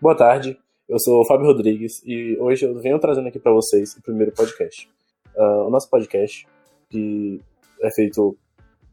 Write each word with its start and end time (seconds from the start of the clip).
Boa 0.00 0.14
tarde, 0.14 0.56
eu 0.88 0.96
sou 1.00 1.20
o 1.20 1.24
Fábio 1.24 1.46
Rodrigues 1.46 2.00
e 2.06 2.38
hoje 2.38 2.64
eu 2.64 2.72
venho 2.78 3.00
trazendo 3.00 3.26
aqui 3.26 3.38
para 3.40 3.50
vocês 3.50 3.96
o 3.96 4.00
primeiro 4.00 4.30
podcast. 4.30 4.88
Uh, 5.34 5.66
o 5.66 5.70
nosso 5.70 5.90
podcast, 5.90 6.46
que 6.88 7.40
é 7.82 7.90
feito 7.90 8.38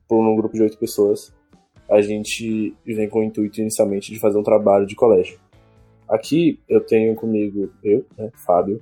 por 0.08 0.28
um 0.28 0.36
grupo 0.36 0.56
de 0.56 0.64
oito 0.64 0.80
pessoas, 0.80 1.32
a 1.88 2.02
gente 2.02 2.76
vem 2.84 3.08
com 3.08 3.20
o 3.20 3.24
intuito 3.24 3.62
inicialmente 3.62 4.12
de 4.12 4.20
fazer 4.20 4.40
um 4.40 4.42
trabalho 4.42 4.88
de 4.88 4.96
colégio. 4.96 5.40
Aqui 6.10 6.60
eu 6.68 6.82
tenho 6.82 7.14
comigo 7.14 7.72
eu, 7.84 8.04
né, 8.18 8.32
Fábio, 8.44 8.82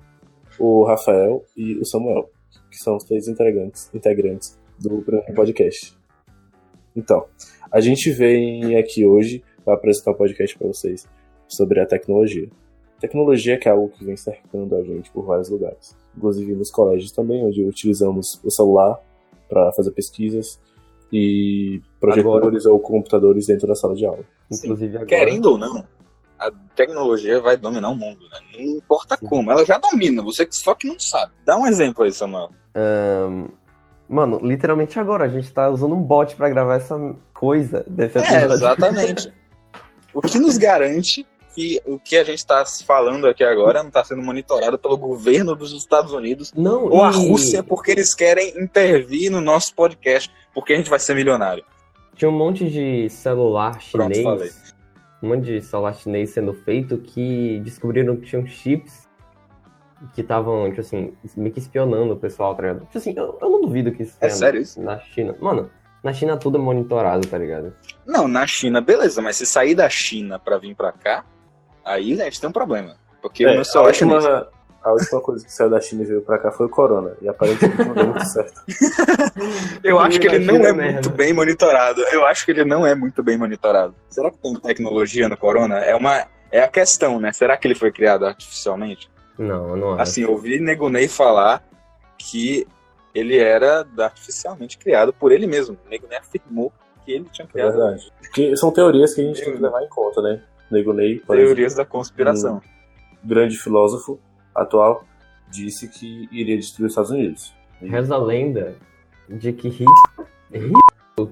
o 0.58 0.86
Rafael 0.86 1.44
e 1.58 1.76
o 1.76 1.86
Samuel, 1.86 2.30
que 2.72 2.78
são 2.78 2.96
os 2.96 3.04
três 3.04 3.28
integrantes, 3.28 3.94
integrantes 3.94 4.58
do 4.80 5.02
primeiro 5.02 5.34
podcast. 5.34 5.94
Então, 6.96 7.26
a 7.70 7.82
gente 7.82 8.10
vem 8.12 8.78
aqui 8.78 9.06
hoje 9.06 9.44
para 9.66 9.74
apresentar 9.74 10.12
um 10.12 10.16
podcast 10.16 10.58
para 10.58 10.68
vocês 10.68 11.06
sobre 11.48 11.80
a 11.80 11.86
tecnologia. 11.86 12.50
Tecnologia 13.00 13.58
que 13.58 13.68
é 13.68 13.72
algo 13.72 13.90
que 13.90 14.06
vem 14.06 14.16
cercando 14.16 14.76
a 14.76 14.84
gente 14.84 15.12
por 15.12 15.26
vários 15.26 15.50
lugares, 15.50 15.96
inclusive 16.16 16.54
nos 16.54 16.72
colégios 16.72 17.12
também, 17.12 17.46
onde 17.46 17.64
utilizamos 17.64 18.40
o 18.44 18.50
celular 18.50 18.98
para 19.50 19.72
fazer 19.74 19.92
pesquisas 19.92 20.60
e 21.12 21.82
projetores 22.00 22.66
agora. 22.66 22.74
ou 22.74 22.80
computadores 22.80 23.46
dentro 23.46 23.68
da 23.68 23.76
sala 23.76 23.94
de 23.94 24.06
aula. 24.06 24.24
Inclusive 24.52 24.96
agora... 24.96 25.06
Querendo 25.06 25.46
ou 25.52 25.58
não, 25.58 25.86
a 26.40 26.52
tecnologia 26.76 27.40
vai 27.40 27.56
dominar 27.56 27.90
o 27.90 27.96
mundo, 27.96 28.22
né? 28.32 28.40
Não 28.54 28.62
importa 28.78 29.18
Sim. 29.18 29.28
como, 29.28 29.52
ela 29.52 29.66
já 29.66 29.78
domina, 29.78 30.22
você 30.22 30.48
só 30.50 30.74
que 30.74 30.88
não 30.88 31.00
sabe. 31.00 31.32
Dá 31.46 31.58
um 31.58 31.68
exemplo 31.68 32.04
aí, 32.04 32.12
Samuel. 32.12 32.50
Um, 32.76 33.48
mano, 34.10 34.40
literalmente 34.42 35.00
agora, 35.00 35.26
a 35.26 35.30
gente 35.30 35.52
tá 35.52 35.70
usando 35.70 35.96
um 35.96 36.02
bot 36.02 36.36
para 36.36 36.50
gravar 36.50 36.76
essa 36.76 36.98
coisa. 37.34 37.86
É, 37.98 38.46
exatamente. 38.46 39.32
o 40.14 40.22
que 40.22 40.40
nos 40.40 40.58
garante 40.58 41.26
que 41.54 41.82
o 41.86 42.00
que 42.00 42.18
a 42.18 42.24
gente 42.24 42.40
está 42.40 42.64
falando 42.86 43.28
aqui 43.28 43.44
agora 43.44 43.82
não 43.82 43.90
está 43.90 44.04
sendo 44.04 44.22
monitorado 44.22 44.78
pelo 44.78 44.98
governo 44.98 45.56
dos 45.56 45.72
Estados 45.72 46.12
Unidos 46.12 46.52
não, 46.56 46.86
ou 46.86 46.98
e... 46.98 47.02
a 47.02 47.10
Rússia 47.10 47.64
porque 47.64 47.92
eles 47.92 48.14
querem 48.14 48.50
intervir 48.62 49.32
no 49.32 49.42
nosso 49.42 49.74
podcast 49.76 50.32
porque 50.54 50.74
a 50.74 50.78
gente 50.78 50.90
vai 50.90 51.00
ser 51.00 51.16
milionário. 51.16 51.64
Tinha 52.16 52.30
um 52.30 52.38
monte 52.38 52.70
de 52.70 53.10
celular 53.10 53.82
chinês, 53.82 54.22
Pronto, 54.22 54.44
um 55.22 55.28
monte 55.30 55.46
de 55.46 55.62
celular 55.62 55.94
chinês 55.96 56.30
sendo 56.32 56.54
feito 56.54 56.98
que 56.98 57.60
descobriram 57.64 58.16
que 58.18 58.28
tinham 58.28 58.46
chips 58.46 59.08
que 60.14 60.22
estavam, 60.22 60.68
tipo 60.70 60.82
assim, 60.82 61.14
meio 61.38 61.54
que 61.54 61.60
espionando 61.60 62.14
o 62.14 62.18
pessoal, 62.18 62.54
tá 62.56 62.64
ligado? 62.64 62.82
Tipo 62.82 62.98
assim, 62.98 63.14
eu, 63.16 63.38
eu 63.42 63.50
não 63.50 63.62
duvido 63.62 63.92
que 63.92 64.04
isso 64.04 64.18
é 64.20 64.30
sério 64.30 64.62
isso? 64.62 64.82
na 64.82 65.00
China. 65.00 65.36
Mano, 65.40 65.72
na 66.04 66.12
China 66.12 66.36
tudo 66.36 66.58
é 66.58 66.62
monitorado, 66.62 67.26
tá 67.28 67.38
ligado? 67.38 67.74
Não, 68.06 68.28
na 68.28 68.46
China, 68.46 68.82
beleza, 68.82 69.22
mas 69.22 69.38
se 69.38 69.46
sair 69.46 69.74
da 69.74 69.90
China 69.90 70.38
pra 70.38 70.58
vir 70.58 70.76
pra 70.76 70.92
cá, 70.92 71.26
aí 71.84 72.20
a 72.22 72.26
gente 72.26 72.42
tem 72.42 72.50
um 72.50 72.54
problema. 72.54 72.96
Porque 73.22 73.46
é, 73.46 73.52
o 73.52 73.54
meu 73.54 73.66
celular 73.66 73.86
a 73.86 73.90
última, 73.90 74.48
a 74.84 74.92
última 74.92 75.22
coisa 75.22 75.46
que 75.46 75.52
saiu 75.52 75.70
da 75.70 75.80
China 75.80 76.04
e 76.04 76.06
veio 76.06 76.22
pra 76.22 76.38
cá 76.38 76.52
foi 76.52 76.66
o 76.66 76.70
Corona. 76.70 77.16
E 77.22 77.30
aparentemente 77.30 77.86
não 77.86 77.94
deu 77.94 78.08
muito 78.08 78.26
certo. 78.26 78.62
Eu 79.82 79.98
acho 80.00 80.20
que 80.20 80.28
ele 80.28 80.40
não 80.40 80.58
é 80.58 80.74
muito 80.74 81.10
bem 81.10 81.32
monitorado. 81.32 82.02
Eu 82.12 82.26
acho 82.26 82.44
que 82.44 82.52
ele 82.52 82.66
não 82.66 82.86
é 82.86 82.94
muito 82.94 83.24
bem 83.24 83.38
monitorado. 83.38 83.96
Será 84.10 84.30
que 84.30 84.38
tem 84.38 84.54
tecnologia 84.56 85.30
no 85.30 85.38
Corona? 85.38 85.80
É 85.80 85.96
uma. 85.96 86.28
É 86.52 86.62
a 86.62 86.68
questão, 86.68 87.20
né? 87.20 87.32
Será 87.32 87.56
que 87.58 87.66
ele 87.66 87.76
foi 87.76 87.92
criado 87.92 88.26
artificialmente? 88.26 89.10
Não, 89.38 89.76
não 89.76 89.94
acho. 89.94 90.02
Assim, 90.02 90.22
eu 90.22 90.32
ouvi 90.32 90.60
Negunei 90.60 91.08
falar 91.08 91.64
que 92.18 92.68
ele 93.16 93.38
era 93.38 93.88
artificialmente 94.00 94.78
criado 94.78 95.14
por 95.14 95.32
ele 95.32 95.48
mesmo. 95.48 95.78
Negunei 95.90 96.18
afirmou 96.18 96.72
que 97.06 97.12
ele 97.12 97.26
tinha 97.32 97.48
criado. 97.48 97.70
É 97.70 97.72
verdade. 97.72 98.12
Que 98.34 98.56
são 98.58 98.70
teorias 98.70 99.14
que 99.14 99.22
a 99.22 99.24
gente 99.24 99.42
tem 99.42 99.56
que 99.56 99.62
levar 99.62 99.82
em 99.82 99.90
conta, 99.90 100.22
né? 100.22 100.42
Negunei, 100.74 101.20
Teorias 101.20 101.74
exemplo, 101.74 101.78
da 101.78 101.86
conspiração. 101.86 102.62
Um 103.24 103.28
grande 103.28 103.58
filósofo 103.58 104.20
atual 104.54 105.06
disse 105.50 105.88
que 105.88 106.28
iria 106.32 106.58
destruir 106.58 106.88
os 106.88 106.92
Estados 106.92 107.12
Unidos. 107.12 107.54
Reza 107.82 108.16
a 108.16 108.18
lenda 108.18 108.76
de 109.30 109.54
que 109.54 109.70
Hitler, 109.70 110.28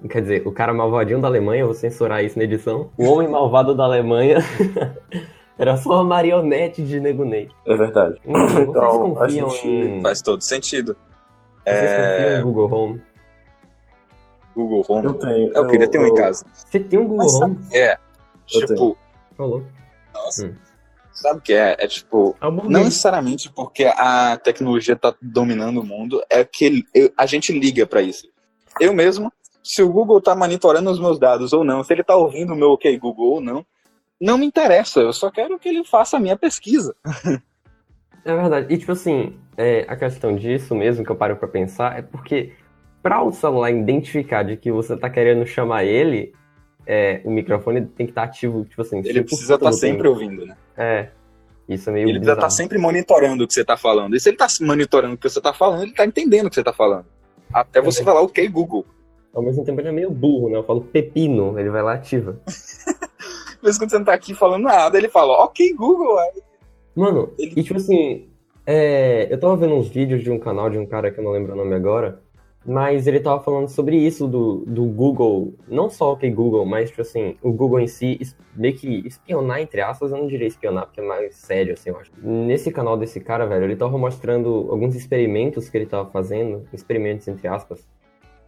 quer 0.10 0.22
dizer, 0.22 0.48
o 0.48 0.52
cara 0.52 0.74
malvadinho 0.74 1.20
da 1.20 1.28
Alemanha, 1.28 1.66
vou 1.66 1.74
censurar 1.74 2.24
isso 2.24 2.38
na 2.38 2.46
edição, 2.46 2.90
o 2.98 3.06
homem 3.06 3.28
malvado 3.28 3.76
da 3.76 3.84
Alemanha 3.84 4.38
Era 5.62 5.78
só 5.78 5.92
uma 5.92 6.04
marionete 6.04 6.82
de 6.82 7.00
Nego 7.00 7.24
Ney. 7.24 7.48
É 7.68 7.76
verdade. 7.76 8.20
Então, 8.26 8.64
então 8.64 9.22
a 9.22 9.28
gente... 9.28 9.68
Em... 9.68 10.02
Faz 10.02 10.20
todo 10.20 10.42
sentido. 10.42 10.98
Vocês 11.64 11.92
é... 11.92 12.40
em 12.40 12.42
Google 12.42 12.74
Home? 12.74 13.02
Google 14.56 14.84
Home? 14.90 15.06
Eu 15.06 15.14
tenho. 15.14 15.54
Eu, 15.54 15.68
queria 15.68 15.88
ter 15.88 16.00
um 16.00 16.08
eu... 16.08 16.08
em 16.08 16.16
casa. 16.16 16.48
Você 16.52 16.80
tem 16.80 16.98
um 16.98 17.04
Google 17.04 17.26
Mas, 17.26 17.36
Home? 17.36 17.60
É. 17.72 17.96
Tipo... 18.48 18.98
Falou. 19.38 19.66
Nossa. 20.14 20.48
Hum. 20.48 20.56
Sabe 21.14 21.40
o 21.40 21.42
que 21.42 21.54
é? 21.54 21.76
É 21.78 21.88
tipo, 21.88 22.36
é 22.42 22.50
não 22.50 22.84
necessariamente 22.86 23.52
porque 23.52 23.84
a 23.86 24.38
tecnologia 24.38 24.96
tá 24.96 25.14
dominando 25.22 25.82
o 25.82 25.86
mundo, 25.86 26.24
é 26.30 26.44
que 26.44 26.86
a 27.18 27.26
gente 27.26 27.52
liga 27.52 27.86
para 27.86 28.02
isso. 28.02 28.28
Eu 28.80 28.94
mesmo, 28.94 29.32
se 29.62 29.84
o 29.84 29.92
Google 29.92 30.22
tá 30.22 30.36
monitorando 30.36 30.90
os 30.90 31.00
meus 31.00 31.20
dados 31.20 31.52
ou 31.52 31.64
não, 31.64 31.84
se 31.84 31.94
ele 31.94 32.04
tá 32.04 32.16
ouvindo 32.16 32.54
o 32.54 32.56
meu 32.56 32.70
OK 32.72 32.98
Google 32.98 33.34
ou 33.34 33.42
não, 33.42 33.66
não 34.20 34.38
me 34.38 34.46
interessa, 34.46 35.02
eu 35.02 35.12
só 35.12 35.30
quero 35.30 35.60
que 35.60 35.68
ele 35.68 35.84
faça 35.84 36.18
a 36.18 36.20
minha 36.20 36.38
pesquisa. 36.38 36.96
É 38.24 38.36
verdade. 38.36 38.72
E, 38.72 38.78
tipo 38.78 38.92
assim, 38.92 39.36
é, 39.58 39.84
a 39.88 39.96
questão 39.96 40.36
disso 40.36 40.76
mesmo 40.76 41.04
que 41.04 41.12
eu 41.12 41.16
paro 41.16 41.36
pra 41.36 41.48
pensar 41.48 41.98
é 41.98 42.04
porque 42.04 42.54
para 43.02 43.24
o 43.24 43.32
celular 43.32 43.72
identificar 43.72 44.44
de 44.44 44.56
que 44.58 44.72
você 44.72 44.96
tá 44.96 45.10
querendo 45.10 45.46
chamar 45.46 45.86
ele, 45.86 46.32
é, 46.86 47.22
o 47.24 47.32
microfone 47.32 47.86
tem 47.86 48.06
que 48.06 48.12
estar 48.12 48.22
tá 48.22 48.28
ativo, 48.28 48.66
tipo 48.66 48.82
assim. 48.82 49.00
Ele 49.06 49.24
precisa 49.24 49.56
estar 49.56 49.66
tá 49.66 49.72
sempre 49.72 50.08
ouvindo, 50.08 50.46
né? 50.46 50.56
É. 50.78 51.10
Isso 51.70 51.90
é 51.90 51.94
meio 51.94 52.10
Ele 52.10 52.20
precisa 52.20 52.34
estar 52.34 52.48
tá 52.48 52.50
sempre 52.50 52.78
monitorando 52.78 53.44
o 53.44 53.48
que 53.48 53.54
você 53.54 53.64
tá 53.64 53.78
falando. 53.78 54.16
E 54.16 54.20
se 54.20 54.30
ele 54.30 54.38
tá 54.38 54.48
monitorando 54.62 55.16
o 55.16 55.18
que 55.18 55.30
você 55.30 55.40
tá 55.40 55.54
falando, 55.54 55.84
ele 55.84 55.94
tá 55.94 56.06
entendendo 56.06 56.48
o 56.48 56.50
que 56.50 56.56
você 56.56 56.64
tá 56.64 56.74
falando. 56.74 57.06
Até 57.54 57.82
você 57.82 58.02
é. 58.02 58.06
falar, 58.06 58.22
ok, 58.22 58.48
Google. 58.48 58.86
Ao 59.34 59.42
mesmo 59.42 59.64
tempo 59.64 59.80
ele 59.80 59.90
é 59.90 59.92
meio 59.94 60.12
burro, 60.12 60.50
né? 60.50 60.58
Eu 60.58 60.64
falo 60.64 60.82
pepino, 60.82 61.58
ele 61.58 61.70
vai 61.70 61.82
lá 61.82 61.94
ativa. 61.94 62.40
Mas 63.62 63.78
quando 63.78 63.92
você 63.92 63.98
não 63.98 64.06
tá 64.06 64.14
aqui 64.14 64.34
falando 64.34 64.64
nada, 64.64 64.98
ele 64.98 65.08
fala, 65.08 65.44
ok, 65.44 65.74
Google. 65.74 66.18
Aí... 66.18 66.42
Mano, 66.96 67.32
ele... 67.38 67.54
e 67.56 67.64
tipo 67.64 67.78
assim, 67.78 68.28
é, 68.66 69.32
eu 69.32 69.40
tava 69.40 69.56
vendo 69.56 69.76
uns 69.76 69.88
vídeos 69.88 70.24
de 70.24 70.32
um 70.32 70.40
canal 70.40 70.70
de 70.70 70.78
um 70.78 70.86
cara 70.86 71.12
que 71.12 71.20
eu 71.20 71.24
não 71.24 71.32
lembro 71.32 71.54
o 71.54 71.56
nome 71.56 71.76
agora, 71.76 72.22
mas 72.66 73.08
ele 73.08 73.20
tava 73.20 73.42
falando 73.42 73.68
sobre 73.70 73.96
isso 73.96 74.28
do, 74.28 74.64
do 74.66 74.86
Google, 74.86 75.54
não 75.68 75.90
só 75.90 76.14
o 76.14 76.18
que 76.18 76.30
Google, 76.30 76.66
mas 76.66 76.90
tipo 76.90 77.02
assim, 77.02 77.36
o 77.42 77.52
Google 77.52 77.80
em 77.80 77.88
si, 77.88 78.20
meio 78.56 78.76
que 78.76 79.08
espionar, 79.08 79.62
entre 79.62 79.82
aspas, 79.82 80.12
eu 80.12 80.18
não 80.18 80.28
diria 80.28 80.48
espionar, 80.48 80.86
porque 80.86 81.02
é 81.02 81.04
mais 81.04 81.36
sério, 81.36 81.74
assim, 81.74 81.90
eu 81.90 81.98
acho. 81.98 82.12
Nesse 82.22 82.72
canal 82.72 82.96
desse 82.98 83.20
cara, 83.20 83.46
velho, 83.46 83.66
ele 83.66 83.76
tava 83.76 83.98
mostrando 83.98 84.68
alguns 84.70 84.96
experimentos 84.96 85.70
que 85.70 85.78
ele 85.78 85.86
tava 85.86 86.10
fazendo, 86.10 86.68
experimentos 86.72 87.28
entre 87.28 87.48
aspas, 87.48 87.88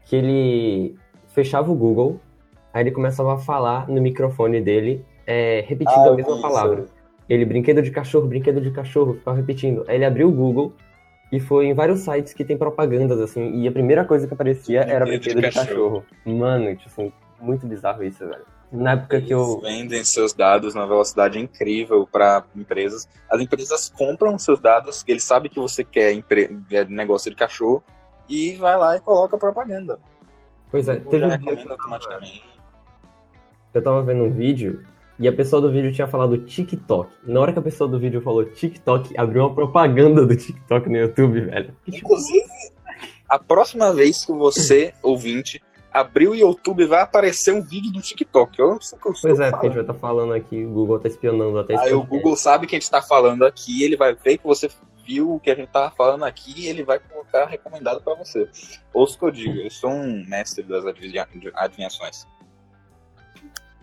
que 0.05 0.15
ele 0.15 0.95
fechava 1.27 1.71
o 1.71 1.75
Google, 1.75 2.19
Aí 2.73 2.81
ele 2.81 2.91
começava 2.91 3.35
a 3.35 3.37
falar 3.37 3.87
no 3.87 4.01
microfone 4.01 4.59
dele, 4.59 5.05
é, 5.27 5.63
repetindo 5.67 6.07
ah, 6.07 6.09
a 6.09 6.15
mesma 6.15 6.41
palavra. 6.41 6.85
Ele, 7.29 7.45
brinquedo 7.45 7.83
de 7.83 7.91
cachorro, 7.91 8.27
brinquedo 8.27 8.59
de 8.59 8.71
cachorro, 8.71 9.13
ficava 9.13 9.37
repetindo. 9.37 9.85
Aí 9.87 9.95
ele 9.95 10.05
abriu 10.05 10.27
o 10.27 10.31
Google 10.31 10.73
e 11.33 11.39
foi 11.39 11.65
em 11.65 11.73
vários 11.73 12.01
sites 12.01 12.31
que 12.31 12.45
tem 12.45 12.55
propagandas, 12.55 13.19
assim, 13.19 13.59
e 13.59 13.67
a 13.67 13.71
primeira 13.71 14.05
coisa 14.05 14.27
que 14.27 14.33
aparecia 14.35 14.81
brinquedo 14.81 14.95
era 14.95 15.05
brinquedo 15.05 15.41
de, 15.41 15.41
de 15.41 15.51
cachorro. 15.51 15.65
cachorro. 15.65 16.05
Mano, 16.37 16.75
tipo 16.75 16.89
assim, 16.89 17.11
muito 17.41 17.65
bizarro 17.65 18.03
isso, 18.03 18.19
velho. 18.19 18.45
Na 18.71 18.91
época 18.91 19.17
Eles 19.17 19.27
que 19.27 19.33
eu. 19.33 19.59
vendem 19.59 20.03
seus 20.03 20.31
dados 20.31 20.75
na 20.75 20.85
velocidade 20.85 21.39
incrível 21.39 22.07
para 22.11 22.43
empresas. 22.55 23.09
As 23.27 23.41
empresas 23.41 23.89
compram 23.89 24.37
seus 24.37 24.59
dados, 24.59 25.03
eles 25.07 25.23
sabem 25.23 25.49
que 25.49 25.59
você 25.59 25.83
quer 25.83 26.13
empre... 26.13 26.55
É 26.69 26.85
negócio 26.85 27.31
de 27.31 27.35
cachorro, 27.35 27.83
e 28.29 28.53
vai 28.57 28.77
lá 28.77 28.95
e 28.95 28.99
coloca 28.99 29.35
propaganda. 29.35 29.97
Pois 30.69 30.87
é, 30.87 30.97
teve 30.97 31.25
um 31.25 31.37
dia 31.37 31.67
automaticamente 31.71 32.53
eu 33.73 33.81
tava 33.81 34.03
vendo 34.03 34.23
um 34.23 34.31
vídeo 34.31 34.85
e 35.19 35.27
a 35.27 35.33
pessoa 35.33 35.61
do 35.61 35.71
vídeo 35.71 35.93
tinha 35.93 36.07
falado 36.07 36.37
TikTok. 36.37 37.11
Na 37.23 37.39
hora 37.39 37.53
que 37.53 37.59
a 37.59 37.61
pessoa 37.61 37.89
do 37.89 37.99
vídeo 37.99 38.21
falou 38.21 38.45
TikTok, 38.45 39.17
abriu 39.17 39.43
uma 39.43 39.53
propaganda 39.53 40.25
do 40.25 40.35
TikTok 40.35 40.89
no 40.89 40.97
YouTube, 40.97 41.41
velho. 41.41 41.75
Inclusive, 41.87 42.47
a 43.29 43.37
próxima 43.37 43.93
vez 43.93 44.25
que 44.25 44.31
você, 44.31 44.93
ouvinte, 45.03 45.61
abrir 45.91 46.27
o 46.27 46.35
YouTube, 46.35 46.85
vai 46.85 47.01
aparecer 47.01 47.53
um 47.53 47.61
vídeo 47.61 47.91
do 47.91 48.01
TikTok. 48.01 48.57
Eu 48.59 48.69
não 48.69 48.81
sei 48.81 48.97
o 48.97 49.01
que 49.01 49.07
eu 49.07 49.13
Pois 49.21 49.39
é, 49.39 49.51
porque 49.51 49.67
a 49.67 49.69
gente 49.69 49.75
vai 49.75 49.83
estar 49.83 49.93
tá 49.93 49.99
falando 49.99 50.33
aqui, 50.33 50.65
o 50.65 50.71
Google 50.71 50.99
tá 50.99 51.07
espionando 51.07 51.59
até 51.59 51.77
Aí 51.77 51.93
o 51.93 52.03
Google 52.03 52.35
sabe 52.35 52.65
que 52.65 52.75
a 52.75 52.79
gente 52.79 52.89
tá 52.89 53.01
falando 53.01 53.45
aqui, 53.45 53.83
ele 53.83 53.95
vai 53.95 54.15
ver 54.15 54.37
que 54.37 54.45
você 54.45 54.69
viu 55.05 55.33
o 55.33 55.39
que 55.39 55.51
a 55.51 55.55
gente 55.55 55.69
tava 55.69 55.91
falando 55.91 56.23
aqui 56.23 56.53
e 56.61 56.67
ele 56.67 56.83
vai 56.83 56.99
colocar 56.99 57.45
recomendado 57.45 58.01
para 58.01 58.15
você. 58.15 58.49
Ouça 58.93 59.15
o 59.15 59.19
que 59.19 59.25
eu 59.25 59.31
digo, 59.31 59.59
eu 59.59 59.69
sou 59.69 59.91
um 59.91 60.25
mestre 60.27 60.63
das 60.63 60.83
adivinhações. 61.55 62.25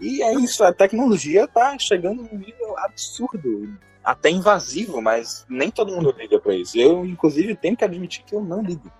E 0.01 0.23
é 0.23 0.33
isso, 0.35 0.65
a 0.65 0.73
tecnologia 0.73 1.47
tá 1.47 1.77
chegando 1.79 2.23
num 2.23 2.39
nível 2.39 2.79
absurdo, 2.79 3.69
até 4.03 4.31
invasivo, 4.31 5.03
mas 5.03 5.45
nem 5.49 5.71
todo 5.71 5.93
mundo 5.93 6.15
liga 6.19 6.41
para 6.41 6.55
isso. 6.55 6.79
Eu, 6.79 7.05
inclusive, 7.05 7.55
tenho 7.55 7.77
que 7.77 7.85
admitir 7.85 8.25
que 8.25 8.35
eu 8.35 8.41
não 8.41 8.63
ligo. 8.63 8.91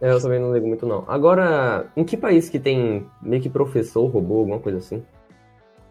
É, 0.00 0.10
eu 0.10 0.20
também 0.20 0.40
não 0.40 0.52
ligo 0.52 0.66
muito, 0.66 0.86
não. 0.86 1.04
Agora, 1.08 1.90
em 1.96 2.04
que 2.04 2.16
país 2.16 2.48
que 2.48 2.58
tem 2.58 3.08
meio 3.22 3.42
que 3.42 3.48
professor 3.48 4.06
robô, 4.06 4.38
alguma 4.38 4.58
coisa 4.58 4.78
assim? 4.78 5.04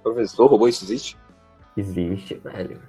Professor 0.04 0.48
robô, 0.48 0.68
isso 0.68 0.84
existe? 0.84 1.18
Existe, 1.76 2.36
velho. 2.36 2.82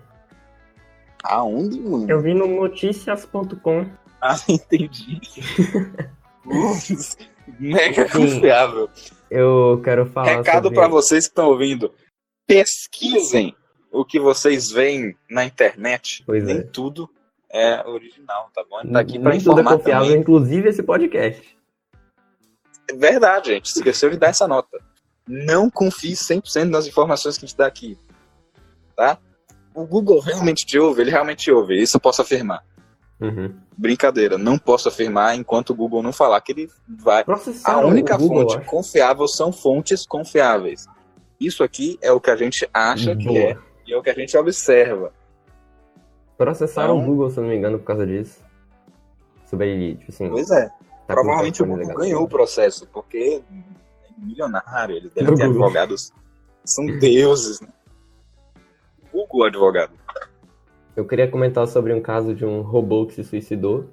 Aonde, 1.25 1.81
mano? 1.81 2.09
Eu 2.09 2.21
vi 2.21 2.35
no 2.35 2.47
noticias.com. 2.47 3.87
Ah, 4.21 4.37
entendi. 4.49 5.21
Mega 7.59 8.09
Sim. 8.09 8.19
confiável. 8.19 8.89
Eu 9.31 9.81
quero 9.85 10.07
falar 10.07 10.37
Recado 10.37 10.65
sobre... 10.65 10.79
pra 10.79 10.89
vocês 10.89 11.25
que 11.25 11.31
estão 11.31 11.49
ouvindo. 11.49 11.93
Pesquisem 12.47 13.55
o 13.93 14.05
que 14.05 14.19
vocês 14.19 14.71
veem 14.71 15.17
na 15.31 15.45
internet. 15.45 16.23
Pois 16.25 16.45
Nem 16.45 16.59
é. 16.59 16.63
tudo 16.63 17.09
é 17.51 17.87
original, 17.87 18.51
tá 18.55 18.65
bom? 18.69 18.83
Tá 18.93 19.01
aqui 19.01 19.19
pra 19.19 19.31
Nem 19.31 19.41
tudo 19.41 19.59
é 19.59 19.63
informar 19.63 19.77
confiável, 19.79 20.07
também. 20.07 20.21
inclusive 20.21 20.69
esse 20.69 20.83
podcast. 20.83 21.59
É 22.91 22.95
verdade, 22.95 23.53
gente. 23.53 23.67
Esqueceu 23.67 24.11
de 24.11 24.17
dar 24.17 24.29
essa 24.29 24.49
nota. 24.49 24.79
Não 25.27 25.71
confie 25.71 26.13
100% 26.13 26.71
nas 26.71 26.87
informações 26.87 27.37
que 27.37 27.45
a 27.45 27.49
gente 27.49 27.57
dá 27.57 27.67
aqui. 27.67 27.99
Tá? 28.97 29.19
O 29.75 29.87
Google 29.87 30.21
realmente 30.21 30.67
te 30.67 30.79
ouve, 30.79 31.03
ele 31.03 31.11
realmente 31.11 31.45
te 31.45 31.53
ouve. 31.53 31.81
Isso 31.81 31.97
eu 31.97 32.01
posso 32.01 32.23
afirmar. 32.23 32.65
Uhum. 33.21 33.55
Brincadeira, 33.77 34.39
não 34.39 34.57
posso 34.59 34.89
afirmar 34.89 35.35
enquanto 35.37 35.71
o 35.71 35.75
Google 35.75 36.03
não 36.03 36.13
falar 36.13 36.41
que 36.41 36.53
ele 36.53 36.71
vai. 36.89 37.23
A 37.23 37.25
Processaram 37.25 37.89
única 37.89 38.17
Google, 38.17 38.43
fonte 38.43 38.57
acho. 38.59 38.67
confiável 38.67 39.27
são 39.29 39.53
fontes 39.53 40.07
confiáveis. 40.07 40.87
Isso 41.41 41.63
aqui 41.65 41.99
é 42.01 42.13
o 42.13 42.21
que 42.21 42.31
a 42.31 42.37
gente 42.37 42.69
acha 42.73 43.17
que 43.17 43.25
Boa. 43.25 43.39
é 43.39 43.59
e 43.87 43.93
é 43.93 43.97
o 43.97 44.03
que 44.03 44.11
a 44.11 44.15
gente 44.15 44.37
observa. 44.37 45.13
Processaram 46.37 46.97
Então- 46.97 47.03
o 47.05 47.11
Google, 47.11 47.31
se 47.31 47.41
não 47.41 47.49
me 47.49 47.57
engano, 47.57 47.79
por 47.79 47.85
causa 47.87 48.07
disso. 48.07 48.41
Sobre 49.47 49.69
ele, 49.71 49.97
tipo 49.97 50.13
assim... 50.13 50.29
Pois 50.29 50.51
é. 50.51 50.69
tá 50.69 50.75
Provavelmente 51.15 51.63
o 51.63 51.67
Google 51.67 51.81
legado. 51.83 51.97
ganhou 51.99 52.23
o 52.23 52.29
processo, 52.29 52.87
porque 52.93 53.43
é 53.51 54.21
milionário, 54.25 54.95
eles 54.97 55.13
devem 55.13 55.35
ter 55.35 55.47
Google. 55.47 55.65
advogados. 55.65 56.13
São 56.65 56.87
deuses, 56.87 57.61
né? 57.63 57.69
Google 59.13 59.45
advogado. 59.47 59.93
Eu 60.99 61.05
queria 61.05 61.29
comentar 61.29 61.65
sobre 61.69 61.95
um 61.95 62.01
caso 62.01 62.35
de 62.35 62.45
um 62.45 62.61
robô 62.61 63.07
que 63.07 63.15
se 63.15 63.23
suicidou. 63.23 63.89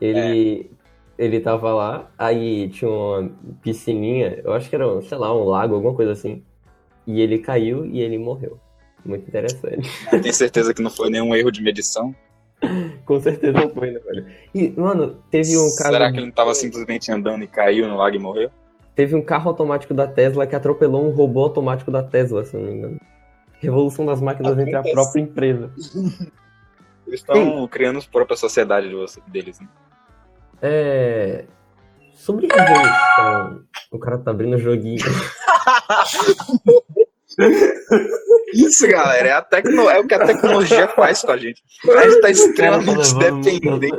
Ele, 0.00 0.68
ele 1.16 1.38
tava 1.38 1.72
lá, 1.72 2.10
aí 2.18 2.68
tinha 2.70 2.90
uma 2.90 3.30
piscininha, 3.62 4.40
eu 4.42 4.52
acho 4.52 4.68
que 4.68 4.74
era, 4.74 5.00
sei 5.02 5.16
lá, 5.16 5.32
um 5.32 5.44
lago, 5.44 5.76
alguma 5.76 5.94
coisa 5.94 6.10
assim. 6.10 6.42
E 7.06 7.20
ele 7.20 7.38
caiu 7.38 7.86
e 7.86 8.00
ele 8.00 8.18
morreu. 8.18 8.58
Muito 9.04 9.28
interessante. 9.28 9.88
Tem 10.10 10.32
certeza 10.32 10.74
que 10.74 10.82
não 10.82 10.90
foi 10.90 11.08
nenhum 11.08 11.36
erro 11.36 11.52
de 11.52 11.62
medição? 11.62 12.12
Com 13.06 13.20
certeza 13.20 13.52
não 13.52 13.70
foi, 13.70 13.92
né, 13.92 14.00
velho? 14.00 14.26
E, 14.52 14.70
mano, 14.70 15.22
teve 15.30 15.56
um 15.56 15.72
caso. 15.76 15.92
Será 15.92 16.10
que 16.10 16.18
ele 16.18 16.26
não 16.26 16.32
tava 16.32 16.52
simplesmente 16.52 17.12
andando 17.12 17.44
e 17.44 17.46
caiu 17.46 17.86
no 17.86 17.96
lago 17.96 18.16
e 18.16 18.18
morreu? 18.18 18.50
Teve 18.96 19.14
um 19.14 19.22
carro 19.22 19.50
automático 19.50 19.94
da 19.94 20.08
Tesla 20.08 20.48
que 20.48 20.56
atropelou 20.56 21.06
um 21.06 21.10
robô 21.10 21.44
automático 21.44 21.92
da 21.92 22.02
Tesla, 22.02 22.44
se 22.44 22.56
não 22.56 22.64
me 22.64 22.72
engano. 22.72 23.00
Revolução 23.60 24.06
das 24.06 24.20
máquinas 24.20 24.58
entre 24.58 24.74
a 24.74 24.82
própria 24.82 25.20
empresa. 25.20 25.70
Eles 27.06 27.20
estão 27.20 27.68
criando 27.68 27.98
a 27.98 28.02
própria 28.10 28.36
sociedade 28.36 28.88
de 28.88 28.94
você- 28.94 29.20
deles, 29.28 29.60
né? 29.60 29.68
É. 30.62 31.44
Sobre 32.14 32.46
revolução. 32.46 33.62
O 33.90 33.98
cara 33.98 34.18
tá 34.18 34.30
abrindo 34.30 34.56
o 34.56 34.58
joguinho. 34.58 35.04
Isso, 38.52 38.86
galera, 38.88 39.28
é, 39.28 39.32
a 39.32 39.42
tecno... 39.42 39.88
é 39.88 39.98
o 39.98 40.06
que 40.06 40.14
a 40.14 40.26
tecnologia 40.26 40.88
faz 40.88 41.22
com 41.22 41.32
a 41.32 41.36
gente. 41.36 41.62
A 41.88 42.08
gente 42.08 42.20
tá 42.20 42.30
extremamente 42.30 43.14
dependente. 43.16 43.90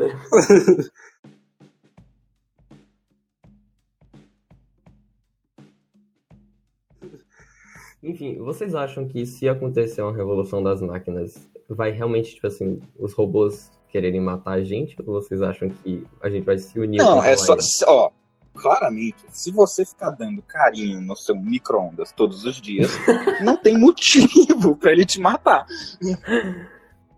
Enfim, 8.03 8.37
vocês 8.39 8.73
acham 8.73 9.07
que 9.07 9.25
se 9.25 9.47
acontecer 9.47 10.01
uma 10.01 10.15
revolução 10.15 10.63
das 10.63 10.81
máquinas, 10.81 11.47
vai 11.69 11.91
realmente, 11.91 12.33
tipo 12.33 12.47
assim, 12.47 12.81
os 12.97 13.13
robôs 13.13 13.71
quererem 13.89 14.19
matar 14.19 14.53
a 14.53 14.63
gente? 14.63 14.95
Ou 15.05 15.21
vocês 15.21 15.41
acham 15.41 15.69
que 15.69 16.03
a 16.21 16.29
gente 16.29 16.43
vai 16.43 16.57
se 16.57 16.79
unir? 16.79 16.97
Não, 16.97 17.23
é 17.23 17.37
só. 17.37 17.55
Ó, 17.87 18.11
claramente, 18.55 19.23
se 19.29 19.51
você 19.51 19.85
ficar 19.85 20.09
dando 20.11 20.41
carinho 20.41 20.99
no 20.99 21.15
seu 21.15 21.35
micro-ondas 21.35 22.11
todos 22.11 22.43
os 22.43 22.59
dias, 22.59 22.91
não 23.43 23.55
tem 23.55 23.77
motivo 23.77 24.75
pra 24.75 24.91
ele 24.91 25.05
te 25.05 25.19
matar. 25.19 25.65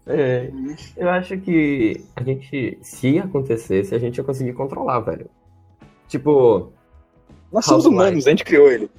É, 0.05 0.51
eu 0.97 1.09
acho 1.09 1.37
que 1.37 2.03
a 2.15 2.23
gente, 2.23 2.77
se 2.81 3.19
acontecesse, 3.19 3.95
a 3.95 3.99
gente 3.99 4.17
ia 4.17 4.23
conseguir 4.23 4.51
controlar, 4.51 4.99
velho. 4.99 5.29
Tipo, 6.09 6.73
Nós 7.51 7.63
somos 7.63 7.85
humanos, 7.85 8.27
a 8.27 8.31
gente 8.31 8.43
criou 8.43 8.69
ele. 8.69 8.91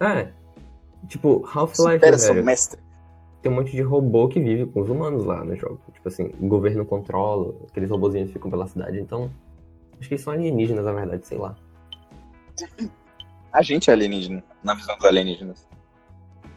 é. 0.00 0.32
Tipo, 1.08 1.44
Half-Life, 1.46 2.16
Supera 2.16 2.42
mestre. 2.42 2.80
Tem 3.40 3.50
um 3.50 3.56
monte 3.56 3.72
de 3.72 3.82
robô 3.82 4.28
que 4.28 4.38
vive 4.38 4.66
com 4.66 4.80
os 4.80 4.88
humanos 4.88 5.24
lá 5.24 5.44
no 5.44 5.56
jogo. 5.56 5.80
Tipo 5.92 6.08
assim, 6.08 6.30
o 6.40 6.46
governo 6.46 6.84
controla, 6.84 7.54
aqueles 7.68 7.90
robôzinhos 7.90 8.30
ficam 8.30 8.50
pela 8.50 8.68
cidade. 8.68 9.00
Então, 9.00 9.30
acho 9.98 10.08
que 10.08 10.14
eles 10.14 10.22
são 10.22 10.32
alienígenas, 10.32 10.84
na 10.84 10.92
verdade, 10.92 11.26
sei 11.26 11.38
lá. 11.38 11.56
A 13.52 13.62
gente 13.62 13.90
é 13.90 13.92
alienígena, 13.92 14.42
na 14.62 14.74
visão 14.74 14.96
dos 14.96 15.04
alienígenas. 15.04 15.66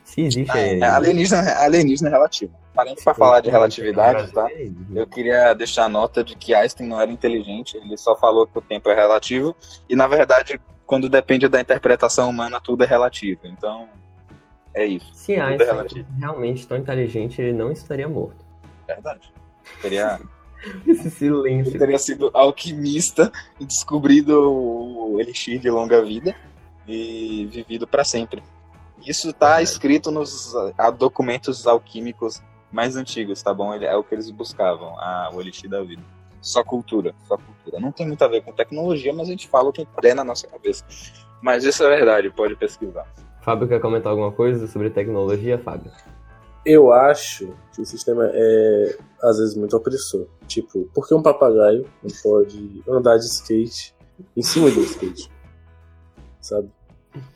Se 0.03 0.21
existe 0.21 0.55
É, 0.55 0.73
aí. 0.75 0.83
alienígena, 0.83 1.41
alienígena 1.55 2.09
é 2.09 2.11
relativo. 2.11 2.53
Parando 2.75 3.01
pra 3.03 3.13
falar 3.13 3.39
de 3.41 3.49
relatividade, 3.49 4.31
tá? 4.31 4.47
Eu 4.93 5.07
queria 5.07 5.53
deixar 5.53 5.85
a 5.85 5.89
nota 5.89 6.23
de 6.23 6.35
que 6.35 6.53
Einstein 6.53 6.87
não 6.87 7.01
era 7.01 7.11
inteligente, 7.11 7.77
ele 7.77 7.97
só 7.97 8.15
falou 8.15 8.45
que 8.45 8.57
o 8.57 8.61
tempo 8.61 8.89
é 8.89 8.93
relativo, 8.93 9.55
e 9.89 9.95
na 9.95 10.07
verdade, 10.07 10.59
quando 10.85 11.09
depende 11.09 11.47
da 11.47 11.59
interpretação 11.59 12.29
humana, 12.29 12.59
tudo 12.61 12.83
é 12.83 12.87
relativo. 12.87 13.41
Então, 13.45 13.87
é 14.75 14.85
isso. 14.85 15.09
Se 15.13 15.33
é 15.33 15.41
Einstein 15.41 16.05
realmente 16.19 16.67
tão 16.67 16.77
inteligente, 16.77 17.41
ele 17.41 17.53
não 17.53 17.71
estaria 17.71 18.07
morto. 18.07 18.43
Verdade. 18.87 19.33
Teria, 19.81 20.19
Esse 20.87 21.09
silêncio. 21.09 21.71
ele 21.71 21.79
teria 21.79 21.97
sido 21.97 22.29
alquimista 22.33 23.31
e 23.59 23.65
descobrido 23.65 24.39
o 24.51 25.19
elixir 25.19 25.59
de 25.59 25.69
longa 25.69 26.03
vida 26.03 26.35
e 26.87 27.47
vivido 27.51 27.87
para 27.87 28.03
sempre. 28.03 28.43
Isso 29.05 29.31
tá 29.33 29.47
Verdade. 29.57 29.63
escrito 29.69 30.11
nos 30.11 30.53
documentos 30.97 31.65
alquímicos 31.67 32.41
mais 32.71 32.95
antigos, 32.95 33.41
tá 33.41 33.53
bom? 33.53 33.73
Ele- 33.73 33.85
É 33.85 33.95
o 33.95 34.03
que 34.03 34.13
eles 34.15 34.29
buscavam, 34.31 34.99
a, 34.99 35.29
o 35.33 35.39
elixir 35.41 35.69
da 35.69 35.81
vida. 35.81 36.01
Só 36.41 36.63
cultura, 36.63 37.13
só 37.27 37.37
cultura. 37.37 37.79
Não 37.79 37.91
tem 37.91 38.05
muito 38.07 38.23
a 38.23 38.27
ver 38.27 38.41
com 38.43 38.51
tecnologia, 38.51 39.13
mas 39.13 39.27
a 39.27 39.31
gente 39.31 39.47
fala 39.47 39.69
o 39.69 39.73
que 39.73 39.87
der 40.01 40.15
na 40.15 40.23
nossa 40.23 40.47
cabeça. 40.47 40.83
Mas 41.41 41.63
isso 41.63 41.83
é 41.83 41.89
verdade, 41.89 42.29
pode 42.29 42.55
pesquisar. 42.55 43.07
Fábio 43.45 43.67
quer 43.67 43.79
comentar 43.79 44.11
alguma 44.11 44.31
coisa 44.31 44.65
sobre 44.65 44.89
tecnologia, 44.89 45.59
Fábio? 45.59 45.91
Eu 46.65 46.91
acho 46.91 47.53
que 47.71 47.79
o 47.79 47.85
sistema 47.85 48.27
é, 48.33 48.97
às 49.21 49.37
vezes, 49.37 49.55
muito 49.55 49.77
opressor. 49.77 50.25
Tipo, 50.47 50.89
por 50.91 51.07
que 51.07 51.13
um 51.13 51.21
papagaio 51.21 51.85
não 52.01 52.09
pode 52.23 52.81
andar 52.89 53.17
de 53.17 53.25
skate 53.25 53.93
em 54.35 54.41
cima 54.41 54.71
de 54.71 54.79
um 54.79 54.83
skate? 54.83 55.31
Sabe? 56.41 56.71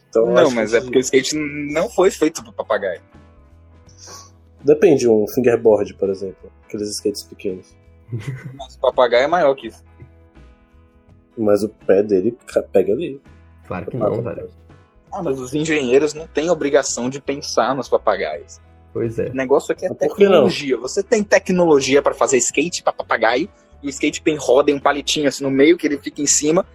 Então, 0.09 0.25
não, 0.25 0.37
acho 0.37 0.55
mas 0.55 0.71
que 0.71 0.77
é 0.77 0.81
porque 0.81 0.97
o 0.97 1.01
skate 1.01 1.35
não 1.35 1.87
foi 1.87 2.09
feito 2.09 2.43
pro 2.43 2.53
papagaio. 2.53 3.01
Depende 4.63 5.01
de 5.01 5.07
um 5.07 5.27
fingerboard, 5.27 5.93
por 5.93 6.09
exemplo. 6.09 6.51
Aqueles 6.65 6.89
skates 6.89 7.21
pequenos. 7.21 7.77
Mas 8.57 8.75
o 8.75 8.79
papagaio 8.79 9.25
é 9.25 9.27
maior 9.27 9.53
que 9.53 9.67
isso. 9.67 9.83
Mas 11.37 11.63
o 11.63 11.69
pé 11.69 12.01
dele 12.01 12.35
pega 12.71 12.91
ali. 12.91 13.21
Claro 13.67 13.89
que 13.89 13.95
não, 13.95 14.21
velho. 14.21 14.49
Ah, 15.11 15.23
mas 15.23 15.39
os 15.39 15.53
engenheiros 15.53 16.13
não 16.13 16.27
têm 16.27 16.49
obrigação 16.49 17.09
de 17.09 17.19
pensar 17.21 17.75
nos 17.75 17.89
papagaios. 17.89 18.59
Pois 18.93 19.17
é. 19.19 19.29
O 19.29 19.33
negócio 19.33 19.71
aqui 19.71 19.85
é 19.85 19.89
Mas 19.89 19.97
por 19.97 20.15
que 20.17 20.23
não? 20.23 20.31
tecnologia. 20.31 20.77
Você 20.77 21.03
tem 21.03 21.23
tecnologia 21.23 22.01
pra 22.01 22.13
fazer 22.13 22.37
skate 22.37 22.83
pra 22.83 22.91
papagaio, 22.93 23.49
e 23.81 23.87
o 23.87 23.89
skate 23.89 24.21
tem 24.21 24.35
roda 24.35 24.71
e 24.71 24.73
um 24.73 24.79
palitinho 24.79 25.27
assim 25.27 25.43
no 25.43 25.51
meio 25.51 25.77
que 25.77 25.87
ele 25.87 25.97
fica 25.97 26.21
em 26.21 26.27
cima. 26.27 26.65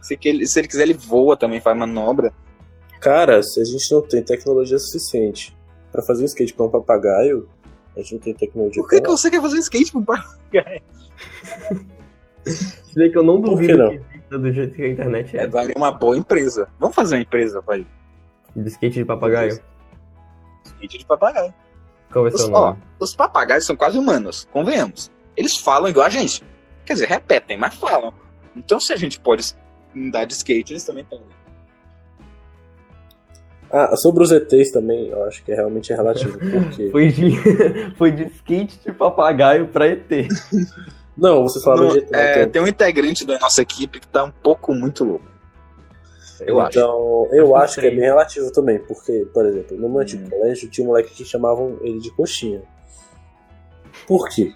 Se, 0.00 0.18
ele, 0.24 0.46
se 0.46 0.58
ele 0.58 0.68
quiser, 0.68 0.82
ele 0.82 0.94
voa 0.94 1.36
também, 1.36 1.60
faz 1.60 1.76
manobra. 1.78 2.32
Cara, 3.00 3.42
se 3.42 3.60
a 3.60 3.64
gente 3.64 3.90
não 3.92 4.02
tem 4.02 4.22
tecnologia 4.22 4.78
suficiente 4.78 5.56
pra 5.90 6.02
fazer 6.02 6.22
um 6.22 6.26
skate 6.26 6.52
pra 6.54 6.66
um 6.66 6.70
papagaio, 6.70 7.48
a 7.96 8.00
gente 8.00 8.12
não 8.14 8.20
tem 8.20 8.34
tecnologia 8.34 8.82
Por 8.82 8.88
que, 8.90 8.96
pra 9.00 9.04
que 9.06 9.10
você 9.10 9.30
quer 9.30 9.40
fazer 9.40 9.58
skate 9.58 9.92
pro 9.92 10.02
papagaio? 10.02 10.82
Se 12.44 12.94
bem 12.94 13.10
que 13.10 13.18
eu 13.18 13.22
não 13.22 13.40
Por 13.40 13.50
que 13.58 13.66
duvido 13.68 13.78
não? 13.78 13.88
que 13.90 13.94
exista 13.96 14.11
do 14.38 14.52
jeito 14.52 14.74
que 14.74 14.82
a 14.82 14.88
internet 14.88 15.36
É, 15.36 15.42
é. 15.42 15.46
vale 15.46 15.72
uma 15.76 15.90
boa 15.90 16.16
empresa. 16.16 16.68
Vamos 16.78 16.94
fazer 16.94 17.16
uma 17.16 17.22
empresa, 17.22 17.62
pai. 17.62 17.86
De 18.54 18.68
skate 18.68 18.98
de 18.98 19.04
papagaio. 19.04 19.60
Skate 20.64 20.98
de 20.98 21.06
papagaio. 21.06 21.54
Qual 22.12 22.26
Os, 22.26 22.48
ó, 22.50 22.76
os 23.00 23.14
papagaios 23.16 23.64
são 23.64 23.74
quase 23.74 23.98
humanos, 23.98 24.46
convenhamos. 24.52 25.10
Eles 25.36 25.56
falam 25.56 25.88
igual 25.88 26.06
a 26.06 26.10
gente. 26.10 26.44
Quer 26.84 26.94
dizer, 26.94 27.08
repetem, 27.08 27.56
mas 27.56 27.74
falam. 27.74 28.12
Então, 28.54 28.78
se 28.78 28.92
a 28.92 28.96
gente 28.96 29.18
pode 29.18 29.54
andar 29.96 30.26
de 30.26 30.34
skate, 30.34 30.74
eles 30.74 30.84
também 30.84 31.04
podem. 31.04 31.24
Ah, 33.70 33.96
sobre 33.96 34.22
os 34.22 34.30
ETs 34.30 34.70
também, 34.70 35.08
eu 35.08 35.24
acho 35.24 35.42
que 35.42 35.50
é 35.50 35.54
realmente 35.54 35.90
é 35.92 35.96
relativo. 35.96 36.38
Porque. 36.38 36.90
Foi 36.92 37.08
de, 37.08 37.30
foi 37.96 38.10
de 38.10 38.24
skate 38.24 38.78
de 38.84 38.92
papagaio 38.92 39.68
pra 39.68 39.86
ET. 39.86 40.10
Não, 41.16 41.42
você 41.42 41.58
de 41.60 41.98
ET. 41.98 42.10
não, 42.10 42.18
é, 42.18 42.32
tem- 42.34 42.48
tem 42.50 42.62
um 42.62 42.66
integrante 42.66 43.26
da 43.26 43.38
nossa 43.38 43.60
equipe 43.62 44.00
que 44.00 44.06
tá 44.08 44.24
um 44.24 44.30
pouco 44.30 44.74
muito 44.74 45.04
louco. 45.04 45.24
Eu 46.40 46.58
acho. 46.60 46.78
Então, 46.78 47.28
eu 47.32 47.54
Acho 47.54 47.80
que 47.80 47.86
é 47.86 47.90
bem 47.90 48.00
relativo 48.00 48.50
também, 48.50 48.78
porque, 48.80 49.26
por 49.32 49.46
exemplo, 49.46 49.76
no 49.76 49.88
meu 49.88 50.00
antigo 50.00 50.26
Hum. 50.26 50.30
colégio 50.30 50.68
tinha 50.68 50.84
um 50.84 50.88
moleque 50.88 51.14
que 51.14 51.24
chamavam 51.24 51.76
ele 51.82 52.00
de 52.00 52.10
coxinha. 52.10 52.62
Por 54.06 54.28
quê? 54.28 54.52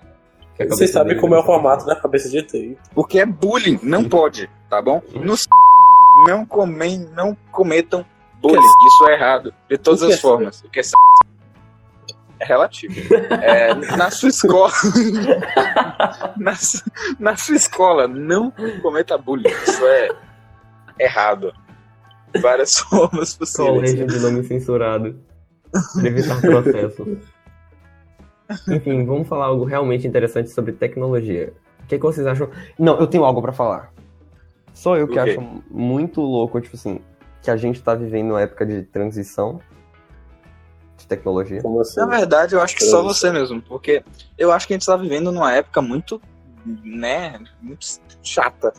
A 0.59 0.65
Vocês 0.65 0.91
sabem 0.91 1.17
como 1.19 1.35
é 1.35 1.39
o 1.39 1.41
não 1.41 1.47
sabe. 1.47 1.55
formato 1.63 1.87
da 1.87 1.95
cabeça 1.95 2.29
de 2.31 2.39
ET. 2.39 2.79
Porque 2.95 3.19
é 3.21 3.27
bullying, 3.27 3.79
não 3.83 4.03
pode, 4.09 4.51
tá 4.71 4.81
bom? 4.81 5.03
Nos 5.15 5.47
não 6.27 6.47
comem, 6.47 6.99
não 7.15 7.37
cometam 7.53 8.05
bullying. 8.41 8.59
Isso 8.89 9.09
é 9.09 9.13
errado, 9.13 9.55
de 9.69 9.77
todas 9.77 10.01
O 10.03 10.07
as 10.07 10.15
é 10.15 10.17
formas. 10.17 10.63
Porque 10.63 10.81
é 10.81 10.83
relativo. 12.41 12.95
É, 13.43 13.75
na 13.97 14.11
sua 14.11 14.29
escola, 14.29 14.73
na, 16.37 16.53
na 17.19 17.37
sua 17.37 17.57
escola, 17.57 18.09
não 18.09 18.53
cometa 18.83 19.17
bullying. 19.17 19.49
Isso 19.49 19.85
é 19.87 20.09
errado. 20.99 21.53
Várias 22.41 22.79
formas 22.81 23.35
possíveis. 23.35 23.75
Colégio 23.75 24.07
de 24.07 24.19
nome 24.21 24.45
censurado. 24.45 25.19
Pra 25.71 26.07
evitar 26.07 26.41
processo. 26.41 27.19
Enfim, 28.69 29.05
vamos 29.05 29.29
falar 29.29 29.47
algo 29.47 29.65
realmente 29.65 30.07
interessante 30.07 30.51
sobre 30.51 30.73
tecnologia. 30.73 31.53
O 31.83 31.87
que, 31.87 31.99
que 31.99 32.03
vocês 32.03 32.27
acham? 32.27 32.49
Não, 32.79 32.99
eu 32.99 33.07
tenho 33.07 33.25
algo 33.25 33.43
pra 33.43 33.53
falar. 33.53 33.93
Só 34.73 34.97
eu 34.97 35.07
que 35.07 35.19
O 35.19 35.25
quê? 35.25 35.31
acho 35.31 35.63
muito 35.71 36.21
louco, 36.21 36.61
tipo 36.61 36.77
assim, 36.77 37.01
que 37.43 37.51
a 37.51 37.57
gente 37.57 37.83
tá 37.83 37.95
vivendo 37.95 38.31
uma 38.31 38.43
época 38.43 38.67
de 38.67 38.83
transição 38.83 39.61
de 40.97 41.07
tecnologia. 41.07 41.61
Como 41.63 41.81
assim? 41.81 42.01
Na 42.01 42.07
verdade, 42.07 42.55
eu 42.55 42.61
acho 42.61 42.75
que 42.77 42.85
só 42.85 43.03
você 43.03 43.31
mesmo, 43.31 43.61
porque 43.63 44.03
eu 44.39 44.51
acho 44.53 44.67
que 44.67 44.73
a 44.73 44.77
gente 44.77 44.87
tá 44.87 44.97
vivendo 44.97 45.31
numa 45.31 45.53
época 45.53 45.81
muito, 45.83 46.21
né, 46.85 47.39
muito 47.61 47.87
chata. 48.23 48.73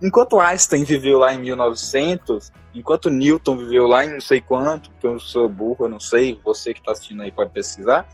Enquanto 0.00 0.38
Einstein 0.38 0.84
viveu 0.84 1.18
lá 1.18 1.34
em 1.34 1.40
1900, 1.40 2.52
enquanto 2.74 3.10
Newton 3.10 3.56
viveu 3.56 3.86
lá 3.86 4.04
em 4.04 4.12
não 4.12 4.20
sei 4.20 4.40
quanto, 4.40 4.90
porque 4.90 5.06
eu 5.06 5.18
sou 5.18 5.48
burro, 5.48 5.86
eu 5.86 5.88
não 5.88 6.00
sei, 6.00 6.38
você 6.44 6.72
que 6.74 6.82
tá 6.82 6.92
assistindo 6.92 7.22
aí 7.22 7.32
pode 7.32 7.50
pesquisar, 7.50 8.06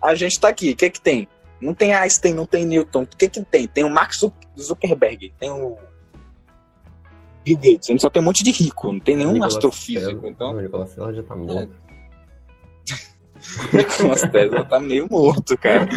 a 0.00 0.14
gente 0.14 0.38
tá 0.40 0.48
aqui. 0.48 0.70
O 0.72 0.76
que 0.76 0.90
que 0.90 1.00
tem? 1.00 1.28
Não 1.60 1.74
tem 1.74 1.94
Einstein, 1.94 2.34
não 2.34 2.46
tem 2.46 2.64
Newton. 2.64 3.02
O 3.02 3.06
que 3.06 3.28
que 3.28 3.44
tem? 3.44 3.68
Tem 3.68 3.84
o 3.84 3.90
Mark 3.90 4.12
Zuc- 4.14 4.34
Zuckerberg, 4.58 5.32
tem 5.38 5.50
o 5.50 5.76
Bill 7.44 7.56
Gates. 7.56 7.88
A 7.88 7.92
gente 7.92 8.02
só 8.02 8.10
tem 8.10 8.22
um 8.22 8.24
monte 8.24 8.42
de 8.42 8.50
rico, 8.50 8.92
não 8.92 9.00
tem 9.00 9.16
nenhum 9.16 9.32
Nicolas 9.32 9.54
astrofísico. 9.54 10.12
Tesla. 10.12 10.28
Então, 10.28 10.54
Nicolas 10.54 10.94
já 10.94 11.22
tá 11.22 11.36
morto. 11.36 11.72
Nicolas 13.72 14.22
Tesla 14.22 14.64
tá 14.64 14.80
meio 14.80 15.08
morto, 15.10 15.56
cara. 15.58 15.88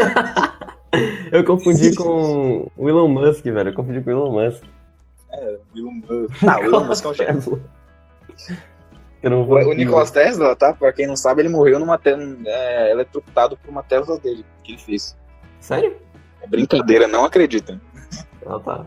Eu 1.32 1.44
confundi 1.44 1.94
com 1.96 2.72
o 2.75 2.89
Elon 2.89 3.08
Musk, 3.08 3.44
velho. 3.44 3.70
Eu 3.70 3.74
confundi 3.74 4.01
com 4.01 4.10
o 4.10 4.13
Elon 4.13 4.32
Musk. 4.32 4.63
Elon 5.75 5.92
Musk. 5.92 6.44
Ah, 6.48 6.60
o 6.60 6.63
Elon 6.63 6.84
Musk 6.86 7.06
é 7.06 7.08
um 7.08 7.13
gênio. 7.13 7.62
Não 9.24 9.42
O, 9.42 9.46
vou 9.46 9.58
o 9.58 9.74
Nicolas 9.74 10.12
Tesla, 10.12 10.56
tá? 10.56 10.74
Pra 10.74 10.94
quem 10.94 11.08
não 11.08 11.15
sabe, 11.15 11.42
ele 11.42 11.50
morreu 11.50 11.80
numa 11.80 11.98
te... 11.98 12.12
é, 12.46 12.92
eletrocutado 12.92 13.58
por 13.58 13.70
uma 13.70 13.82
Tesla 13.84 14.20
dele, 14.20 14.46
que 14.63 14.74
ele 14.74 14.82
fez. 14.82 15.18
Sério? 15.60 15.98
É 16.42 16.48
brincadeira, 16.48 17.08
não 17.08 17.25
acreditem. 17.25 17.82
Ah, 18.46 18.60
tá. 18.60 18.86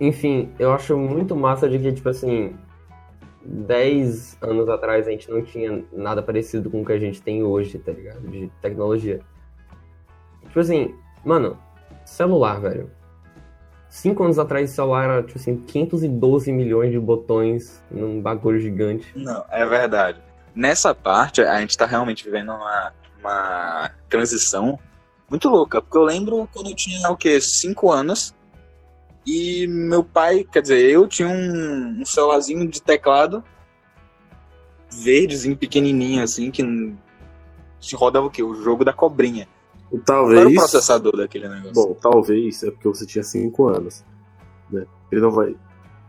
Enfim, 0.00 0.52
eu 0.58 0.72
acho 0.72 0.96
muito 0.96 1.34
massa 1.34 1.68
de 1.68 1.78
que, 1.78 1.92
tipo 1.92 2.08
assim, 2.08 2.54
10 3.44 4.38
anos 4.42 4.68
atrás 4.68 5.06
a 5.06 5.10
gente 5.10 5.30
não 5.30 5.42
tinha 5.42 5.84
nada 5.92 6.22
parecido 6.22 6.70
com 6.70 6.82
o 6.82 6.84
que 6.84 6.92
a 6.92 6.98
gente 6.98 7.22
tem 7.22 7.42
hoje, 7.42 7.78
tá 7.78 7.92
ligado? 7.92 8.28
De 8.28 8.50
tecnologia. 8.60 9.20
Tipo 10.42 10.60
assim, 10.60 10.94
mano, 11.24 11.58
celular, 12.04 12.60
velho. 12.60 12.90
5 13.88 14.22
anos 14.22 14.38
atrás 14.38 14.70
o 14.70 14.74
celular 14.74 15.04
era, 15.04 15.22
tipo 15.22 15.38
assim, 15.38 15.56
512 15.56 16.52
milhões 16.52 16.90
de 16.90 16.98
botões 16.98 17.82
num 17.90 18.20
bagulho 18.20 18.60
gigante. 18.60 19.10
Não, 19.16 19.44
é 19.50 19.64
verdade. 19.64 20.20
Nessa 20.54 20.94
parte, 20.94 21.40
a 21.40 21.60
gente 21.60 21.76
tá 21.76 21.86
realmente 21.86 22.24
vivendo 22.24 22.50
uma, 22.50 22.92
uma 23.20 23.90
transição 24.08 24.78
muito 25.30 25.48
louca. 25.48 25.80
Porque 25.80 25.96
eu 25.96 26.02
lembro 26.02 26.48
quando 26.52 26.70
eu 26.70 26.76
tinha, 26.76 27.10
o 27.10 27.16
quê? 27.16 27.40
5 27.40 27.90
anos. 27.90 28.34
E 29.26 29.66
meu 29.66 30.04
pai, 30.04 30.44
quer 30.44 30.62
dizer, 30.62 30.78
eu 30.88 31.06
tinha 31.08 31.28
um, 31.28 32.00
um 32.00 32.04
celularzinho 32.04 32.66
de 32.68 32.80
teclado 32.80 33.42
verdezinho, 34.90 35.56
pequenininho, 35.56 36.22
assim, 36.22 36.50
que 36.50 36.62
se 37.80 37.94
rodava 37.96 38.26
o 38.26 38.30
quê? 38.30 38.42
O 38.42 38.54
jogo 38.54 38.84
da 38.84 38.92
cobrinha. 38.92 39.48
Qual 40.04 40.30
era 40.30 40.40
o 40.40 40.42
Talvez. 40.42 40.54
processador 40.54 41.16
daquele 41.16 41.48
negócio? 41.48 41.72
Bom, 41.72 41.94
talvez 42.00 42.62
é 42.62 42.70
porque 42.70 42.88
você 42.88 43.06
tinha 43.06 43.22
5 43.22 43.68
anos. 43.68 44.04
Né? 44.70 44.84
Ele 45.12 45.20
não 45.20 45.30
vai. 45.30 45.54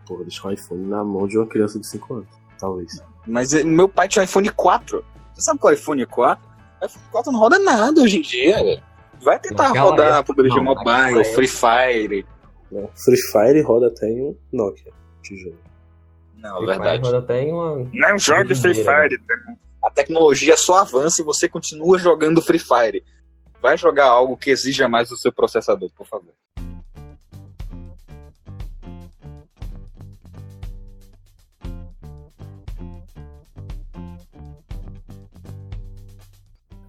Pô, 0.06 0.18
deixar 0.18 0.48
um 0.48 0.52
iPhone 0.52 0.86
na 0.86 1.04
mão 1.04 1.28
de 1.28 1.38
uma 1.38 1.46
criança 1.46 1.80
de 1.80 1.86
5 1.88 2.14
anos. 2.14 2.28
Talvez. 2.60 3.02
Mas 3.26 3.54
eh, 3.54 3.64
meu 3.64 3.88
pai 3.90 4.08
tinha 4.08 4.22
um 4.22 4.26
iPhone 4.26 4.50
4. 4.50 5.04
Você 5.36 5.42
sabe 5.42 5.60
qual 5.60 5.72
é 5.72 5.76
o 5.76 5.78
iPhone 5.78 6.06
4? 6.06 6.48
O 6.82 6.86
iPhone 6.86 7.06
4 7.12 7.32
não 7.32 7.40
roda 7.40 7.60
nada 7.60 8.02
hoje 8.02 8.18
em 8.18 8.22
dia, 8.22 8.56
velho. 8.64 8.84
Vai 9.22 9.40
tentar 9.40 9.70
Naquela 9.70 9.90
rodar 9.90 10.20
época- 10.20 10.36
PUBG 10.44 10.56
não, 10.56 10.64
Mobile, 10.64 11.24
Free 11.36 11.48
Fire. 11.48 12.26
Né? 12.72 12.88
Free 12.96 13.18
Fire 13.18 13.62
roda 13.62 13.88
até 13.88 14.08
em 14.08 14.22
um 14.22 14.38
Nokia. 14.52 14.92
Tijolo. 15.22 15.58
Não, 16.36 16.58
Free 16.58 16.66
verdade. 16.68 16.98
Fire 16.98 17.06
roda 17.06 17.18
até 17.20 17.42
em 17.42 17.54
uma... 17.54 17.90
Não 17.94 18.18
jogue 18.18 18.56
Free 18.56 18.74
Doideira, 18.74 19.10
Fire. 19.10 19.22
A 19.84 19.90
tecnologia 19.90 20.58
só 20.58 20.80
avança 20.80 21.22
e 21.22 21.26
você 21.26 21.48
continua 21.48 21.98
jogando 21.98 22.42
Free 22.42 22.60
Fire. 22.60 23.04
Vai 23.62 23.78
jogar 23.78 24.06
algo 24.06 24.38
que 24.38 24.50
exija 24.50 24.88
mais 24.88 25.10
do 25.10 25.18
seu 25.18 25.32
processador, 25.32 25.90
por 25.96 26.06
favor. 26.06 26.34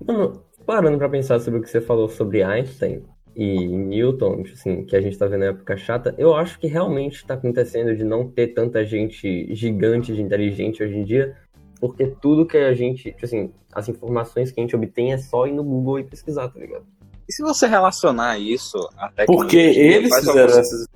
Mano, 0.06 0.42
parando 0.64 0.96
pra 0.96 1.08
pensar 1.08 1.38
sobre 1.38 1.60
o 1.60 1.62
que 1.62 1.68
você 1.68 1.80
falou 1.80 2.08
sobre 2.08 2.42
Einstein 2.42 3.04
e 3.38 3.68
Newton, 3.68 4.42
tipo 4.42 4.54
assim, 4.56 4.84
que 4.84 4.96
a 4.96 5.00
gente 5.00 5.16
tá 5.16 5.24
vendo 5.26 5.40
na 5.42 5.46
época 5.46 5.76
chata, 5.76 6.12
eu 6.18 6.34
acho 6.34 6.58
que 6.58 6.66
realmente 6.66 7.24
tá 7.24 7.34
acontecendo 7.34 7.94
de 7.94 8.02
não 8.02 8.28
ter 8.28 8.48
tanta 8.48 8.84
gente 8.84 9.54
gigante 9.54 10.12
de 10.12 10.20
inteligente 10.20 10.82
hoje 10.82 10.96
em 10.96 11.04
dia, 11.04 11.36
porque 11.80 12.08
tudo 12.20 12.44
que 12.44 12.56
a 12.56 12.74
gente, 12.74 13.12
tipo 13.12 13.24
assim, 13.24 13.52
as 13.72 13.88
informações 13.88 14.50
que 14.50 14.58
a 14.58 14.62
gente 14.64 14.74
obtém 14.74 15.12
é 15.12 15.18
só 15.18 15.46
ir 15.46 15.52
no 15.52 15.62
Google 15.62 16.00
e 16.00 16.04
pesquisar, 16.04 16.48
tá 16.48 16.58
ligado? 16.58 16.84
E 17.28 17.32
se 17.32 17.40
você 17.40 17.68
relacionar 17.68 18.40
isso 18.40 18.76
à 18.96 19.08
tecnologia... 19.08 19.26
Porque 19.26 19.56
eles 19.56 20.12
fizeram 20.16 20.40
alguns- 20.40 20.56
essas. 20.56 20.88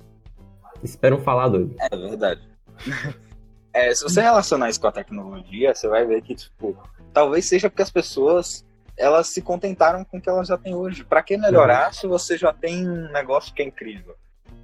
Esperam 0.83 1.19
falar, 1.19 1.47
doido. 1.47 1.73
É 1.79 1.95
verdade. 1.95 2.41
É, 3.75 3.91
se 3.95 4.03
você 4.03 4.21
relacionar 4.21 4.69
isso 4.69 4.79
com 4.79 4.85
a 4.85 4.91
tecnologia, 4.91 5.73
você 5.73 5.87
vai 5.87 6.05
ver 6.05 6.21
que, 6.21 6.35
tipo, 6.35 6.77
talvez 7.11 7.45
seja 7.45 7.71
porque 7.71 7.81
as 7.81 7.89
pessoas 7.89 8.63
elas 8.97 9.27
se 9.27 9.41
contentaram 9.41 10.03
com 10.03 10.17
o 10.17 10.21
que 10.21 10.29
elas 10.29 10.47
já 10.47 10.57
têm 10.57 10.75
hoje. 10.75 11.03
Pra 11.03 11.23
que 11.23 11.37
melhorar 11.37 11.93
se 11.93 12.07
você 12.07 12.37
já 12.37 12.53
tem 12.53 12.87
um 12.87 13.11
negócio 13.11 13.53
que 13.53 13.61
é 13.61 13.65
incrível? 13.65 14.15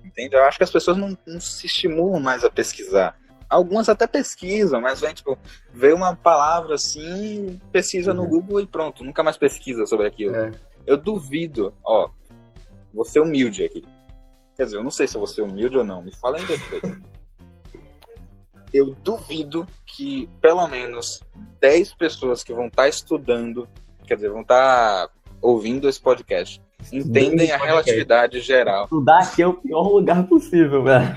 Entende? 0.03 0.35
Eu 0.35 0.43
acho 0.43 0.57
que 0.57 0.63
as 0.63 0.71
pessoas 0.71 0.97
não, 0.97 1.17
não 1.25 1.39
se 1.39 1.65
estimulam 1.65 2.19
mais 2.19 2.43
a 2.43 2.49
pesquisar. 2.49 3.17
Algumas 3.49 3.89
até 3.89 4.05
pesquisam, 4.05 4.79
mas 4.79 5.01
vem, 5.01 5.13
tipo, 5.13 5.37
vê 5.73 5.91
uma 5.91 6.15
palavra 6.15 6.75
assim, 6.75 7.59
pesquisa 7.71 8.13
no 8.13 8.23
Uhum. 8.23 8.29
Google 8.29 8.61
e 8.61 8.67
pronto, 8.67 9.03
nunca 9.03 9.23
mais 9.23 9.37
pesquisa 9.37 9.87
sobre 9.87 10.05
aquilo. 10.05 10.35
É. 10.35 10.51
Eu 10.85 10.97
duvido, 10.97 11.73
ó, 11.83 12.09
vou 12.93 13.03
ser 13.03 13.21
humilde 13.21 13.63
aqui. 13.63 13.83
Quer 14.55 14.65
dizer, 14.65 14.77
eu 14.77 14.83
não 14.83 14.91
sei 14.91 15.07
se 15.07 15.15
eu 15.15 15.19
vou 15.19 15.27
ser 15.27 15.41
humilde 15.41 15.77
ou 15.77 15.83
não, 15.83 16.01
me 16.01 16.13
falem 16.15 16.45
depois. 16.45 16.81
eu 18.71 18.93
duvido 19.03 19.65
que 19.85 20.29
pelo 20.39 20.67
menos 20.67 21.23
10 21.59 21.93
pessoas 21.95 22.43
que 22.43 22.53
vão 22.53 22.67
estar 22.67 22.87
estudando, 22.87 23.67
quer 24.09 24.15
dizer, 24.15 24.29
vão 24.29 24.41
estar 24.41 25.07
ouvindo 25.41 25.87
esse 25.87 26.01
podcast, 26.01 26.61
entendem 26.91 27.47
a 27.51 27.57
podcast. 27.57 27.65
relatividade 27.67 28.41
geral. 28.41 28.83
Estudar 28.85 29.19
aqui 29.19 29.41
é 29.41 29.47
o 29.47 29.53
pior 29.53 29.87
lugar 29.87 30.27
possível, 30.27 30.83
velho. 30.83 31.15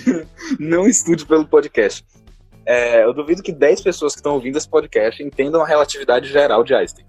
Não 0.60 0.86
estude 0.86 1.26
pelo 1.26 1.46
podcast. 1.46 2.04
É, 2.66 3.04
eu 3.04 3.12
duvido 3.12 3.42
que 3.42 3.52
10 3.52 3.80
pessoas 3.82 4.12
que 4.14 4.20
estão 4.20 4.34
ouvindo 4.34 4.56
esse 4.56 4.68
podcast 4.68 5.22
entendam 5.22 5.62
a 5.62 5.66
relatividade 5.66 6.28
geral 6.28 6.62
de 6.64 6.74
Einstein. 6.74 7.04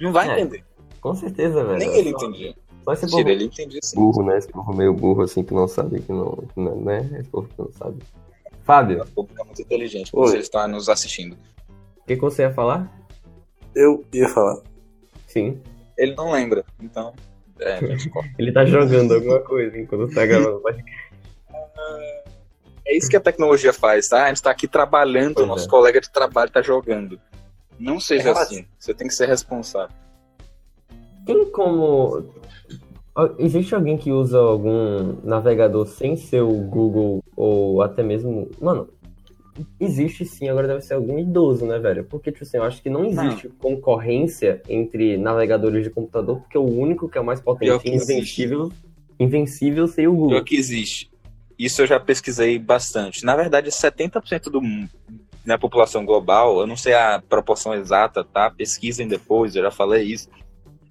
Não 0.00 0.12
vai 0.12 0.28
É. 0.28 0.32
entender. 0.40 0.64
Com 1.00 1.14
certeza, 1.14 1.64
velho. 1.64 1.78
Nem 1.78 1.94
ele 1.98 2.10
entendia. 2.10 2.54
Só 2.84 2.92
esse 2.92 3.02
Mentira, 3.06 3.22
povo 3.24 3.30
ele 3.34 3.44
entendia 3.44 3.80
sim. 3.82 3.96
burro, 3.96 4.22
né? 4.22 4.38
Esse 4.38 4.48
povo 4.48 4.72
meio 4.74 4.92
burro, 4.94 5.22
assim, 5.22 5.42
que 5.42 5.52
não 5.52 5.66
sabe, 5.66 6.00
que 6.00 6.12
não, 6.12 6.30
que 6.54 6.60
não 6.60 6.76
né? 6.80 7.08
Esse 7.18 7.28
povo 7.28 7.48
que 7.48 7.58
não 7.58 7.70
sabe. 7.72 7.96
Fábio, 8.64 9.02
O 9.02 9.06
público 9.06 9.40
é 9.42 9.44
muito 9.44 9.62
inteligente, 9.62 10.10
Oi. 10.12 10.22
por 10.22 10.30
você 10.30 10.38
está 10.38 10.66
nos 10.68 10.88
assistindo. 10.88 11.34
o 11.34 12.04
que, 12.06 12.14
que 12.16 12.20
você 12.22 12.42
ia 12.42 12.52
falar? 12.52 12.90
Eu 13.76 14.02
ia 14.10 14.26
falar. 14.26 14.56
Sim. 15.26 15.60
Ele 15.98 16.14
não 16.14 16.32
lembra, 16.32 16.64
então. 16.80 17.12
É. 17.60 17.78
Ele 18.38 18.50
tá 18.50 18.64
jogando 18.64 19.14
alguma 19.14 19.40
coisa 19.40 19.78
enquanto 19.78 20.14
tá 20.14 20.24
gravando 20.24 20.56
o 20.56 20.60
podcast. 20.60 21.06
É 22.86 22.96
isso 22.96 23.10
que 23.10 23.16
a 23.16 23.20
tecnologia 23.20 23.72
faz, 23.72 24.08
tá? 24.08 24.24
A 24.24 24.28
gente 24.28 24.42
tá 24.42 24.50
aqui 24.50 24.66
trabalhando, 24.66 25.34
Pois 25.34 25.44
o 25.44 25.48
nosso 25.48 25.66
é. 25.66 25.68
colega 25.70 26.00
de 26.00 26.10
trabalho 26.10 26.50
tá 26.50 26.62
jogando. 26.62 27.20
Não 27.78 28.00
seja 28.00 28.30
É 28.30 28.32
assim. 28.32 28.66
Você 28.78 28.94
tem 28.94 29.08
que 29.08 29.14
ser 29.14 29.26
responsável. 29.28 29.94
Tem 31.26 31.50
como. 31.50 32.32
Existe 33.38 33.74
alguém 33.74 33.98
que 33.98 34.12
usa 34.12 34.38
algum 34.38 35.16
navegador 35.24 35.86
sem 35.86 36.16
ser 36.16 36.42
o 36.42 36.52
Google 36.52 37.22
ou 37.34 37.82
até 37.82 38.02
mesmo. 38.02 38.50
Mano, 38.60 38.88
existe 39.80 40.24
sim, 40.24 40.48
agora 40.48 40.66
deve 40.68 40.80
ser 40.82 40.94
algum 40.94 41.18
idoso, 41.18 41.66
né, 41.66 41.78
velho? 41.78 42.04
Porque, 42.04 42.30
tipo 42.32 42.44
assim, 42.44 42.56
eu 42.58 42.62
acho 42.64 42.82
que 42.82 42.90
não 42.90 43.04
existe 43.04 43.48
concorrência 43.58 44.60
entre 44.68 45.16
navegadores 45.16 45.84
de 45.84 45.90
computador, 45.90 46.40
porque 46.40 46.58
o 46.58 46.64
único 46.64 47.08
que 47.08 47.18
é 47.18 47.20
o 47.20 47.24
mais 47.24 47.40
Pior 47.40 47.54
potente 47.54 47.88
e 47.88 47.94
invencível, 47.94 48.72
invencível 49.18 49.86
seria 49.88 50.10
o 50.10 50.14
Pior 50.14 50.20
Google. 50.24 50.44
que 50.44 50.56
existe. 50.56 51.10
Isso 51.58 51.80
eu 51.82 51.86
já 51.86 51.98
pesquisei 51.98 52.58
bastante. 52.58 53.24
Na 53.24 53.34
verdade, 53.34 53.70
70% 53.70 54.50
do 54.50 54.60
mu- 54.60 54.88
da 55.44 55.56
população 55.56 56.04
global, 56.04 56.60
eu 56.60 56.66
não 56.66 56.76
sei 56.76 56.92
a 56.92 57.22
proporção 57.26 57.72
exata, 57.72 58.22
tá? 58.24 58.50
Pesquisem 58.50 59.06
depois, 59.08 59.54
eu 59.56 59.62
já 59.62 59.70
falei 59.70 60.02
isso. 60.04 60.28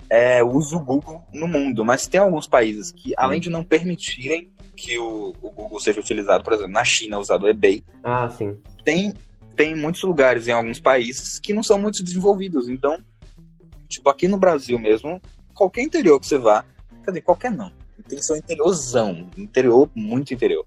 É, 0.10 0.44
usa 0.44 0.78
o 0.78 0.80
Google 0.80 1.24
no 1.34 1.48
mundo, 1.48 1.84
mas 1.84 2.08
tem 2.08 2.20
alguns 2.22 2.48
países 2.48 2.92
que, 2.92 3.14
além 3.18 3.40
de 3.42 3.50
não 3.50 3.64
permitirem 3.64 4.50
que 4.76 4.98
o, 5.00 5.34
o 5.42 5.50
Google 5.52 5.80
seja 5.80 6.00
utilizado, 6.00 6.44
por 6.44 6.54
exemplo, 6.54 6.72
na 6.72 6.84
China, 6.84 7.16
é 7.16 7.20
usado 7.20 7.44
o 7.46 7.50
eBay, 7.50 7.84
Ah, 8.04 8.30
sim. 8.30 8.58
tem, 8.84 9.14
tem 9.56 9.76
muitos 9.76 10.04
lugares 10.04 10.48
em 10.48 10.52
alguns 10.52 10.80
países 10.80 11.40
que 11.40 11.54
não 11.54 11.64
são 11.64 11.80
muito 11.80 12.04
desenvolvidos. 12.04 12.68
Então, 12.68 12.98
tipo, 13.88 14.10
aqui 14.10 14.28
no 14.28 14.38
Brasil 14.38 14.78
mesmo, 14.78 15.22
qualquer 15.54 15.82
interior 15.82 16.20
que 16.20 16.28
você 16.28 16.38
vá, 16.38 16.66
quer 17.04 17.12
dizer, 17.12 17.22
qualquer 17.22 17.52
não. 17.52 17.72
Tem 18.08 18.20
que 18.20 18.26
ser 18.26 18.34
um 18.34 18.38
interiorzão, 18.38 19.30
interior, 19.38 19.90
muito 19.96 20.34
interior. 20.34 20.66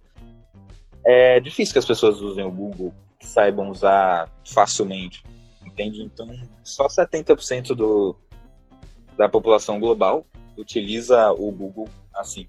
É 1.04 1.38
difícil 1.40 1.72
que 1.72 1.78
as 1.78 1.84
pessoas 1.84 2.20
usem 2.20 2.44
o 2.44 2.50
Google, 2.50 2.92
que 3.18 3.26
saibam 3.26 3.70
usar 3.70 4.30
facilmente, 4.44 5.22
entende? 5.64 6.02
Então, 6.02 6.28
só 6.64 6.86
70% 6.88 7.74
do, 7.74 8.16
da 9.16 9.28
população 9.28 9.78
global 9.78 10.26
utiliza 10.56 11.30
o 11.32 11.50
Google 11.52 11.88
assim. 12.14 12.48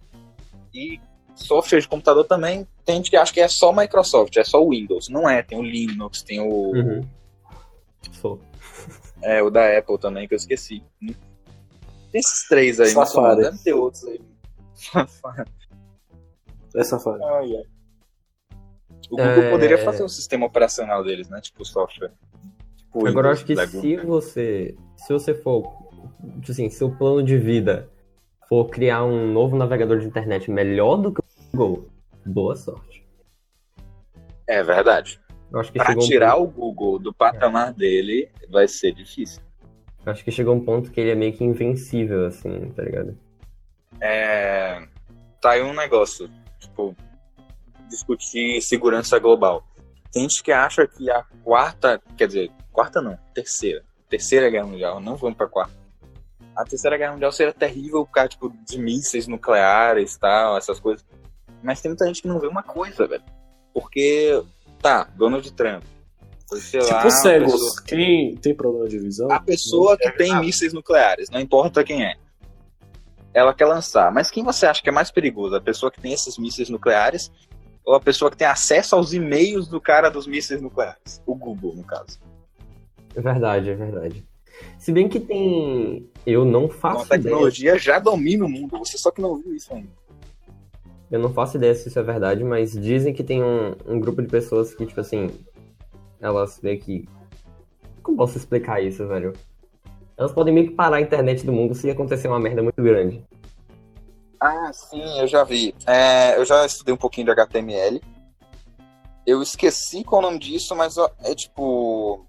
E 0.74 1.00
software 1.36 1.80
de 1.80 1.88
computador 1.88 2.26
também 2.26 2.68
tem 2.86 2.98
gente 2.98 3.10
que 3.10 3.16
acha 3.18 3.32
que 3.34 3.40
é 3.40 3.48
só 3.48 3.72
Microsoft, 3.72 4.36
é 4.38 4.44
só 4.44 4.64
o 4.64 4.70
Windows. 4.72 5.10
Não 5.10 5.30
é, 5.30 5.42
tem 5.44 5.58
o 5.58 5.62
Linux, 5.64 6.22
tem 6.24 6.40
o, 6.40 6.72
Uhum. 6.72 7.08
Sou. 8.14 8.40
é, 9.22 9.42
o 9.44 9.50
da 9.50 9.78
Apple 9.78 9.98
também, 10.00 10.28
que 10.28 10.34
eu 10.34 10.38
esqueci. 10.38 10.84
Tem 11.02 12.20
esses 12.20 12.48
três 12.48 12.80
aí, 12.80 12.94
mas 12.94 13.10
Safari. 13.12 13.42
deve 13.42 13.58
ter 13.60 13.74
outros 13.74 14.04
aí. 14.06 14.20
Safari. 14.74 15.50
É 16.76 16.84
Safari. 16.84 17.24
Ai, 17.24 17.56
ai. 17.58 17.64
O 19.12 19.16
Google 19.18 19.26
É. 19.44 19.50
poderia 19.52 19.78
fazer 19.80 20.04
o 20.04 20.10
sistema 20.10 20.46
operacional 20.46 21.04
deles, 21.04 21.30
né? 21.30 21.40
Tipo 21.42 21.66
software. 21.66 22.12
Tipo 22.78 23.08
Agora 23.08 23.30
eu 23.30 23.36
Windows 23.36 23.38
acho 23.38 23.46
que 23.46 23.82
se 23.82 23.98
você. 23.98 24.76
Se 24.98 25.14
você 25.14 25.34
for. 25.34 25.64
tipo 26.42 26.52
Assim, 26.52 26.70
seu 26.70 26.92
plano 26.96 27.24
de 27.24 27.38
vida 27.38 27.90
for 28.50 28.68
criar 28.70 29.06
um 29.06 29.32
novo 29.32 29.56
navegador 29.56 30.00
de 30.00 30.08
internet 30.08 30.50
melhor 30.50 30.98
do 30.98 31.14
que 31.14 31.22
o 31.22 31.24
Google, 31.56 31.90
boa 32.26 32.56
sorte. 32.56 33.08
É 34.48 34.64
verdade. 34.64 35.22
Um 35.54 36.00
tirar 36.00 36.36
ponto, 36.36 36.50
o 36.50 36.74
Google 36.74 37.00
do 37.00 37.14
patamar 37.14 37.72
dele, 37.74 38.30
vai 38.50 38.68
ser 38.68 38.92
difícil. 38.94 39.42
acho 40.06 40.24
que 40.24 40.32
chegou 40.32 40.56
um 40.56 40.66
ponto 40.66 40.92
que 40.92 41.00
ele 41.00 41.12
é 41.12 41.16
meio 41.16 41.34
que 41.34 41.44
invencível, 41.44 42.26
assim, 42.26 42.72
tá 42.72 42.84
ligado? 42.84 43.18
É... 44.02 44.84
Tá 45.40 45.52
aí 45.52 45.62
um 45.62 45.74
negócio, 45.74 46.30
tipo, 46.60 46.96
discutir 47.88 48.62
segurança 48.62 49.20
global. 49.20 49.64
Tem 50.12 50.24
gente 50.24 50.44
que 50.44 50.52
acha 50.52 50.88
que 50.88 51.10
a 51.10 51.24
quarta, 51.44 52.02
quer 52.18 52.28
dizer, 52.28 52.52
quarta 52.72 53.02
não, 53.02 53.18
terceira. 53.34 53.84
Terceira 54.10 54.50
guerra 54.50 54.66
mundial, 54.66 55.00
não 55.00 55.16
vamos 55.16 55.38
pra 55.38 55.48
quarta. 55.48 55.79
A 56.56 56.64
terceira 56.66 56.98
guerra 56.98 57.14
mundial 57.14 57.32
seria 57.32 57.54
terrível 57.54 58.06
por 58.06 58.12
causa, 58.12 58.30
tipo, 58.30 58.54
de 58.66 58.78
mísseis 58.78 59.28
nucleares 59.28 60.16
e 60.16 60.20
tal, 60.20 60.58
essas 60.58 60.80
coisas. 60.80 61.06
Mas 61.64 61.82
tem 61.82 61.90
muita 61.90 62.06
gente 62.06 62.22
que 62.22 62.28
não 62.28 62.40
vê 62.40 62.48
uma 62.48 62.64
coisa, 62.64 63.08
velho. 63.08 63.24
Porque, 63.74 64.42
tá, 64.82 65.08
Donald 65.16 65.50
Trump. 65.54 65.84
Foi, 66.48 66.60
sei 66.60 66.80
lá, 66.82 66.86
Tipo 66.88 67.00
uma 67.02 67.12
cegos. 67.12 67.52
pessoa- 67.54 67.84
Quem 67.86 68.36
tem 68.38 68.56
problema 68.56 68.88
de 68.88 68.98
visão? 69.00 69.32
a 69.32 69.40
pessoa 69.40 69.98
que 69.98 70.10
tem 70.12 70.36
mísseis 70.40 70.74
nucleares, 70.74 71.30
não 71.30 71.40
importa 71.40 71.84
quem 71.84 72.04
é. 72.04 72.16
Ela 73.34 73.54
quer 73.54 73.66
lançar. 73.66 74.12
Mas 74.12 74.32
quem 74.32 74.44
você 74.44 74.66
acha 74.66 74.82
que 74.82 74.90
é 74.90 74.92
mais 74.92 75.12
perigoso? 75.12 75.56
A 75.56 75.62
pessoa 75.62 75.92
que 75.92 76.02
tem 76.02 76.12
esses 76.14 76.38
mísseis 76.40 76.68
nucleares 76.70 77.32
ou 77.86 77.94
a 77.94 78.00
pessoa 78.00 78.32
que 78.32 78.38
tem 78.38 78.48
acesso 78.48 78.96
aos 78.96 79.14
e-mails 79.14 79.68
do 79.68 79.80
cara 79.80 80.10
dos 80.10 80.26
mísseis 80.26 80.60
nucleares? 80.62 81.22
O 81.28 81.36
Google, 81.36 81.76
no 81.76 81.84
caso. 81.84 82.20
É 83.16 83.22
verdade, 83.22 83.70
é 83.70 83.76
verdade. 83.76 84.26
Se 84.80 84.92
bem 84.92 85.08
que 85.08 85.20
tem. 85.20 86.09
Eu 86.26 86.46
não 86.46 86.66
a 86.66 86.70
faço 86.70 87.06
ideia. 87.06 87.22
tecnologia 87.22 87.78
já 87.78 88.00
domina 88.00 88.46
o 88.46 88.50
mundo. 88.50 88.78
Você 88.80 88.98
só 88.98 89.12
que 89.12 89.22
não 89.22 89.38
viu 89.38 89.56
isso 89.56 89.74
ainda. 89.74 89.90
Eu 91.12 91.20
não 91.20 91.34
faço 91.34 91.58
ideia 91.58 91.74
se 91.74 91.88
isso 91.88 91.98
é 91.98 92.04
verdade, 92.04 92.44
mas 92.44 92.74
dizem 92.74 93.14
que 93.14 93.24
tem 93.24 93.44
um, 93.44 93.76
um 93.88 94.00
grupo 94.00 94.22
de 94.22 94.28
pessoas 94.28 94.76
que, 94.76 94.86
tipo 94.86 95.02
assim, 95.02 95.32
elas 96.20 96.60
meio 96.62 96.80
que. 96.80 97.10
Como 98.04 98.18
posso 98.18 98.38
explicar 98.38 98.82
isso, 98.82 99.08
velho? 99.08 99.34
Elas 100.16 100.32
podem 100.32 100.54
meio 100.54 100.68
que 100.68 100.76
parar 100.76 100.98
a 100.98 101.02
internet 101.02 101.46
do 101.46 101.54
mundo 101.54 101.74
se 101.74 101.90
acontecer 101.90 102.28
uma 102.28 102.40
merda 102.40 102.62
muito 102.62 102.82
grande. 102.84 103.24
Ah, 104.40 104.72
sim, 104.72 105.20
eu 105.20 105.28
já 105.28 105.44
vi. 105.44 105.74
É, 105.88 106.38
eu 106.38 106.46
já 106.46 106.66
estudei 106.66 106.94
um 106.94 106.98
pouquinho 106.98 107.26
de 107.26 107.32
HTML. 107.32 108.02
Eu 109.26 109.42
esqueci 109.42 110.04
qual 110.04 110.22
é 110.22 110.26
o 110.26 110.28
nome 110.28 110.40
disso, 110.40 110.76
mas 110.76 110.96
é 111.24 111.36
tipo. 111.36 112.26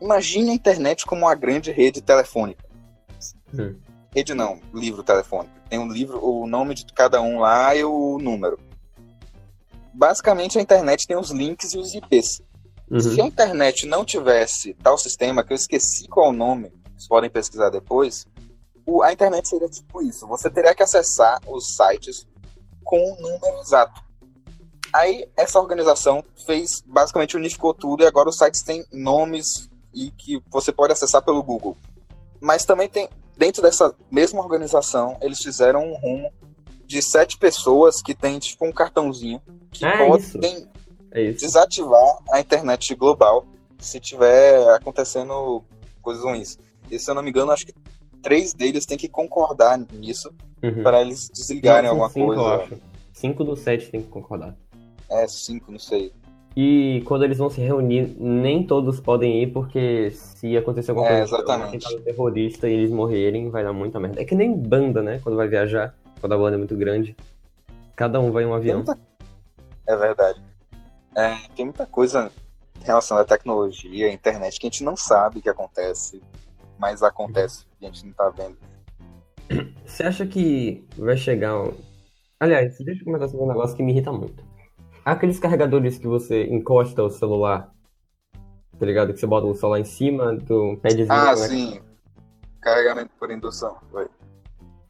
Imagine 0.00 0.50
a 0.50 0.54
internet 0.54 1.04
como 1.06 1.22
uma 1.22 1.34
grande 1.34 1.70
rede 1.70 2.00
telefônica. 2.02 2.64
Hum. 3.54 3.76
Rede 4.14 4.34
não, 4.34 4.60
livro 4.72 5.02
telefônico. 5.02 5.54
Tem 5.68 5.78
um 5.78 5.88
livro, 5.90 6.24
o 6.24 6.46
nome 6.46 6.74
de 6.74 6.84
cada 6.92 7.20
um 7.20 7.38
lá 7.40 7.74
e 7.74 7.84
o 7.84 8.18
número. 8.18 8.58
Basicamente 9.92 10.58
a 10.58 10.62
internet 10.62 11.06
tem 11.06 11.16
os 11.16 11.30
links 11.30 11.72
e 11.72 11.78
os 11.78 11.94
IPs. 11.94 12.42
Se 13.00 13.20
a 13.20 13.22
Uhum. 13.22 13.28
internet 13.28 13.86
não 13.86 14.04
tivesse 14.04 14.74
tal 14.74 14.98
sistema, 14.98 15.42
que 15.44 15.52
eu 15.52 15.56
esqueci 15.56 16.06
qual 16.06 16.30
o 16.30 16.32
nome, 16.32 16.70
vocês 16.92 17.08
podem 17.08 17.30
pesquisar 17.30 17.70
depois, 17.70 18.26
o- 18.86 19.02
a 19.02 19.12
internet 19.12 19.48
seria 19.48 19.68
tipo 19.68 20.02
isso. 20.02 20.26
Você 20.28 20.50
teria 20.50 20.74
que 20.74 20.82
acessar 20.82 21.40
os 21.46 21.74
sites 21.74 22.26
com 22.84 22.98
o 23.12 23.20
número 23.20 23.60
exato. 23.60 24.02
Aí 24.92 25.26
essa 25.36 25.58
organização 25.58 26.22
fez, 26.46 26.82
basicamente 26.86 27.36
unificou 27.36 27.72
tudo 27.72 28.02
e 28.04 28.06
agora 28.06 28.28
os 28.28 28.36
sites 28.36 28.62
têm 28.62 28.84
nomes 28.92 29.68
e 29.94 30.10
que 30.10 30.42
você 30.50 30.72
pode 30.72 30.92
acessar 30.92 31.22
pelo 31.22 31.42
Google. 31.42 31.76
Mas 32.40 32.64
também 32.64 32.88
tem, 32.88 33.08
dentro 33.36 33.62
dessa 33.62 33.94
mesma 34.10 34.40
organização, 34.40 35.16
eles 35.20 35.38
fizeram 35.40 35.84
um 35.84 35.94
rumo 35.96 36.32
de 36.86 37.00
sete 37.00 37.38
pessoas 37.38 38.02
que 38.02 38.14
tem 38.14 38.38
tipo 38.38 38.66
um 38.66 38.72
cartãozinho 38.72 39.40
que 39.70 39.84
É 39.84 39.96
podem 40.06 40.68
É 41.10 41.32
desativar 41.32 42.18
a 42.30 42.40
internet 42.40 42.94
global 42.94 43.46
se 43.78 43.98
tiver 44.00 44.68
acontecendo 44.74 45.62
coisas 46.02 46.22
ruins. 46.24 46.58
E 46.90 46.98
se 46.98 47.10
eu 47.10 47.14
não 47.14 47.22
me 47.22 47.30
engano, 47.30 47.50
acho 47.52 47.66
que 47.66 47.74
três 48.22 48.52
deles 48.52 48.84
têm 48.86 48.98
que 48.98 49.08
concordar 49.08 49.78
nisso 49.92 50.30
Uhum. 50.62 50.82
para 50.82 51.02
eles 51.02 51.28
desligarem 51.28 51.82
Não, 51.84 51.90
alguma 51.90 52.08
cinco, 52.08 52.26
coisa. 52.26 52.40
Eu 52.42 52.48
acho. 52.62 52.80
Cinco 53.12 53.44
dos 53.44 53.60
sete 53.60 53.90
tem 53.90 54.00
que 54.00 54.08
concordar. 54.08 54.56
É, 55.10 55.26
cinco, 55.28 55.70
não 55.70 55.78
sei. 55.78 56.10
E 56.56 57.02
quando 57.06 57.24
eles 57.24 57.38
vão 57.38 57.50
se 57.50 57.60
reunir, 57.60 58.14
nem 58.18 58.64
todos 58.64 59.00
podem 59.00 59.42
ir, 59.42 59.52
porque 59.52 60.12
se 60.12 60.56
acontecer 60.56 60.92
alguma 60.92 61.08
É, 61.08 61.18
coisa, 61.18 61.36
exatamente. 61.36 61.94
um 61.96 62.00
terrorista 62.02 62.68
e 62.68 62.72
eles 62.72 62.90
morrerem, 62.92 63.50
vai 63.50 63.64
dar 63.64 63.72
muita 63.72 63.98
merda. 63.98 64.22
É 64.22 64.24
que 64.24 64.36
nem 64.36 64.56
banda, 64.56 65.02
né? 65.02 65.20
Quando 65.22 65.34
vai 65.34 65.48
viajar, 65.48 65.96
quando 66.20 66.32
a 66.32 66.38
banda 66.38 66.54
é 66.54 66.58
muito 66.58 66.76
grande. 66.76 67.16
Cada 67.96 68.20
um 68.20 68.30
vai 68.30 68.44
em 68.44 68.46
um 68.46 68.54
avião. 68.54 68.76
muita... 68.76 68.98
É 69.86 69.96
verdade. 69.96 70.40
É, 71.16 71.36
tem 71.56 71.64
muita 71.64 71.86
coisa 71.86 72.30
em 72.80 72.84
relação 72.84 73.16
à 73.16 73.24
tecnologia, 73.24 74.06
à 74.06 74.12
internet, 74.12 74.58
que 74.60 74.66
a 74.66 74.70
gente 74.70 74.84
não 74.84 74.96
sabe 74.96 75.42
que 75.42 75.48
acontece, 75.48 76.22
mas 76.78 77.02
acontece, 77.02 77.66
a 77.82 77.86
gente 77.86 78.06
não 78.06 78.12
tá 78.12 78.30
vendo. 78.30 78.56
Você 79.84 80.04
acha 80.04 80.24
que 80.26 80.84
vai 80.96 81.16
chegar 81.16 81.60
um... 81.60 81.72
Aliás, 82.38 82.76
deixa 82.78 83.00
eu 83.00 83.04
comentar 83.04 83.28
sobre 83.28 83.44
um 83.44 83.48
negócio 83.48 83.76
que 83.76 83.82
me 83.82 83.92
irrita 83.92 84.12
muito. 84.12 84.42
Aqueles 85.04 85.38
carregadores 85.38 85.98
que 85.98 86.06
você 86.06 86.44
encosta 86.44 87.02
o 87.02 87.10
celular, 87.10 87.70
tá 88.78 88.86
ligado? 88.86 89.12
Que 89.12 89.20
você 89.20 89.26
bota 89.26 89.46
o 89.46 89.54
celular 89.54 89.80
em 89.80 89.84
cima 89.84 90.34
do 90.34 90.78
padzinho. 90.82 91.06
Ah, 91.10 91.36
né? 91.36 91.48
sim. 91.48 91.80
Carregamento 92.60 93.10
por 93.18 93.30
indução. 93.30 93.76
Foi. 93.90 94.08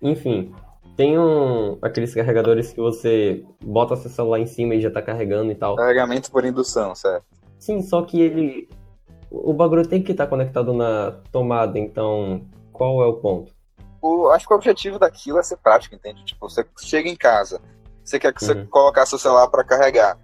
Enfim, 0.01 0.55
tem 0.97 1.19
um 1.19 1.79
aqueles 1.83 2.15
carregadores 2.15 2.73
que 2.73 2.81
você 2.81 3.45
bota 3.63 3.97
seu 3.97 4.11
celular 4.11 4.39
em 4.39 4.47
cima 4.47 4.75
e 4.75 4.81
já 4.81 4.91
tá 4.91 5.03
carregando 5.03 5.51
e 5.51 5.55
tal. 5.55 5.77
Carregamento 5.77 6.31
por 6.31 6.45
indução, 6.45 6.95
certo. 6.95 7.27
Sim, 7.59 7.83
só 7.83 8.03
que 8.03 8.21
ele. 8.21 8.69
O 9.31 9.53
bagulho 9.53 9.87
tem 9.87 10.01
que 10.01 10.13
estar 10.13 10.29
conectado 10.29 10.73
na 10.73 11.11
tomada, 11.33 11.77
então 11.79 12.47
qual 12.73 13.03
é 13.03 13.07
o 13.07 13.15
ponto? 13.15 13.53
o, 14.05 14.29
acho 14.31 14.47
que 14.47 14.53
o 14.53 14.57
objetivo 14.57 14.99
daquilo 14.99 15.39
é 15.39 15.43
ser 15.43 15.57
prático, 15.57 15.95
entende? 15.95 16.25
Tipo, 16.25 16.49
você 16.49 16.65
chega 16.79 17.09
em 17.09 17.17
casa, 17.17 17.61
você 18.05 18.19
quer 18.19 18.33
que 18.35 18.45
você 18.45 18.53
Uhum. 18.53 18.67
colocar 18.67 19.07
seu 19.07 19.19
celular 19.19 19.49
para 19.49 19.65
carregar. 19.65 20.19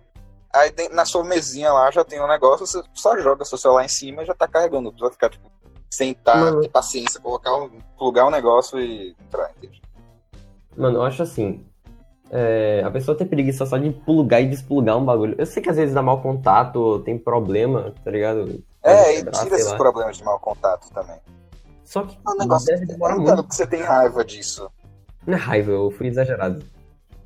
Aí 0.52 0.70
tem- 0.72 0.88
na 0.90 1.04
sua 1.04 1.24
mesinha 1.24 1.72
lá 1.72 1.90
já 1.90 2.04
tem 2.04 2.20
um 2.20 2.26
negócio, 2.28 2.66
você 2.66 2.82
só 2.92 3.16
joga 3.18 3.44
seu 3.44 3.56
celular 3.56 3.84
em 3.84 3.88
cima 3.88 4.22
e 4.22 4.26
já 4.26 4.34
tá 4.34 4.46
carregando. 4.48 4.90
Precisa 4.90 5.12
ficar, 5.12 5.30
tipo, 5.30 5.50
sentar, 5.88 6.36
Mano. 6.36 6.60
ter 6.60 6.68
paciência, 6.68 7.20
colocar 7.20 7.54
um, 7.56 7.70
plugar 7.96 8.26
um 8.26 8.30
negócio 8.30 8.78
e 8.80 9.16
entrar, 9.20 9.50
entende? 9.56 9.80
Mano, 10.76 10.98
eu 10.98 11.02
acho 11.02 11.22
assim. 11.22 11.64
é, 12.32 12.80
a 12.86 12.90
pessoa 12.92 13.16
ter 13.18 13.24
preguiça 13.24 13.66
só 13.66 13.76
de 13.76 13.90
plugar 13.90 14.40
e 14.40 14.46
desplugar 14.48 14.96
um 14.96 15.04
bagulho. 15.04 15.34
Eu 15.36 15.44
sei 15.46 15.60
que 15.60 15.68
às 15.68 15.74
vezes 15.76 15.92
dá 15.92 16.00
mau 16.00 16.22
contato, 16.22 17.00
tem 17.00 17.18
problema, 17.18 17.92
tá 18.04 18.08
ligado? 18.12 18.62
É, 18.84 19.14
e 19.14 19.16
Quebrar, 19.16 19.32
tira 19.32 19.48
sei 19.50 19.58
esses 19.58 19.72
lá. 19.72 19.76
problemas 19.76 20.16
de 20.16 20.22
mau 20.22 20.38
contato 20.38 20.88
também. 20.94 21.16
Só 21.84 22.04
que 22.04 22.16
É 22.24 22.30
um 22.30 22.36
negócio 22.36 22.66
deve 22.68 22.86
demorar 22.86 23.16
muito. 23.16 23.42
que 23.48 23.52
você 23.56 23.66
tem 23.66 23.82
raiva 23.82 24.24
disso. 24.24 24.70
Não 25.26 25.34
é 25.34 25.36
raiva, 25.40 25.72
eu 25.72 25.90
fui 25.90 26.06
exagerado. 26.06 26.64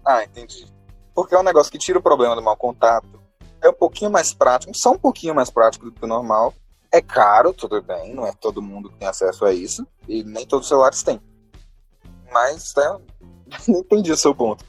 Ah, 0.04 0.24
entendi. 0.24 0.66
Porque 1.14 1.34
é 1.34 1.38
um 1.38 1.44
negócio 1.44 1.70
que 1.70 1.78
tira 1.78 1.98
o 1.98 2.02
problema 2.02 2.34
do 2.34 2.42
mau 2.42 2.56
contato. 2.56 3.22
É 3.62 3.68
um 3.68 3.74
pouquinho 3.74 4.10
mais 4.10 4.34
prático, 4.34 4.76
só 4.76 4.92
um 4.92 4.98
pouquinho 4.98 5.34
mais 5.34 5.50
prático 5.50 5.86
do 5.86 5.92
que 5.92 6.04
o 6.04 6.08
normal. 6.08 6.52
É 6.92 7.00
caro, 7.00 7.52
tudo 7.52 7.80
bem, 7.82 8.14
não 8.14 8.26
é 8.26 8.32
todo 8.32 8.62
mundo 8.62 8.90
que 8.90 8.98
tem 8.98 9.08
acesso 9.08 9.44
a 9.44 9.52
isso. 9.52 9.86
E 10.06 10.22
nem 10.22 10.46
todos 10.46 10.66
os 10.66 10.68
celulares 10.68 11.02
têm. 11.02 11.20
Mas, 12.30 12.74
né, 12.76 12.98
não 13.66 13.80
entendi 13.80 14.12
o 14.12 14.16
seu 14.16 14.34
ponto. 14.34 14.64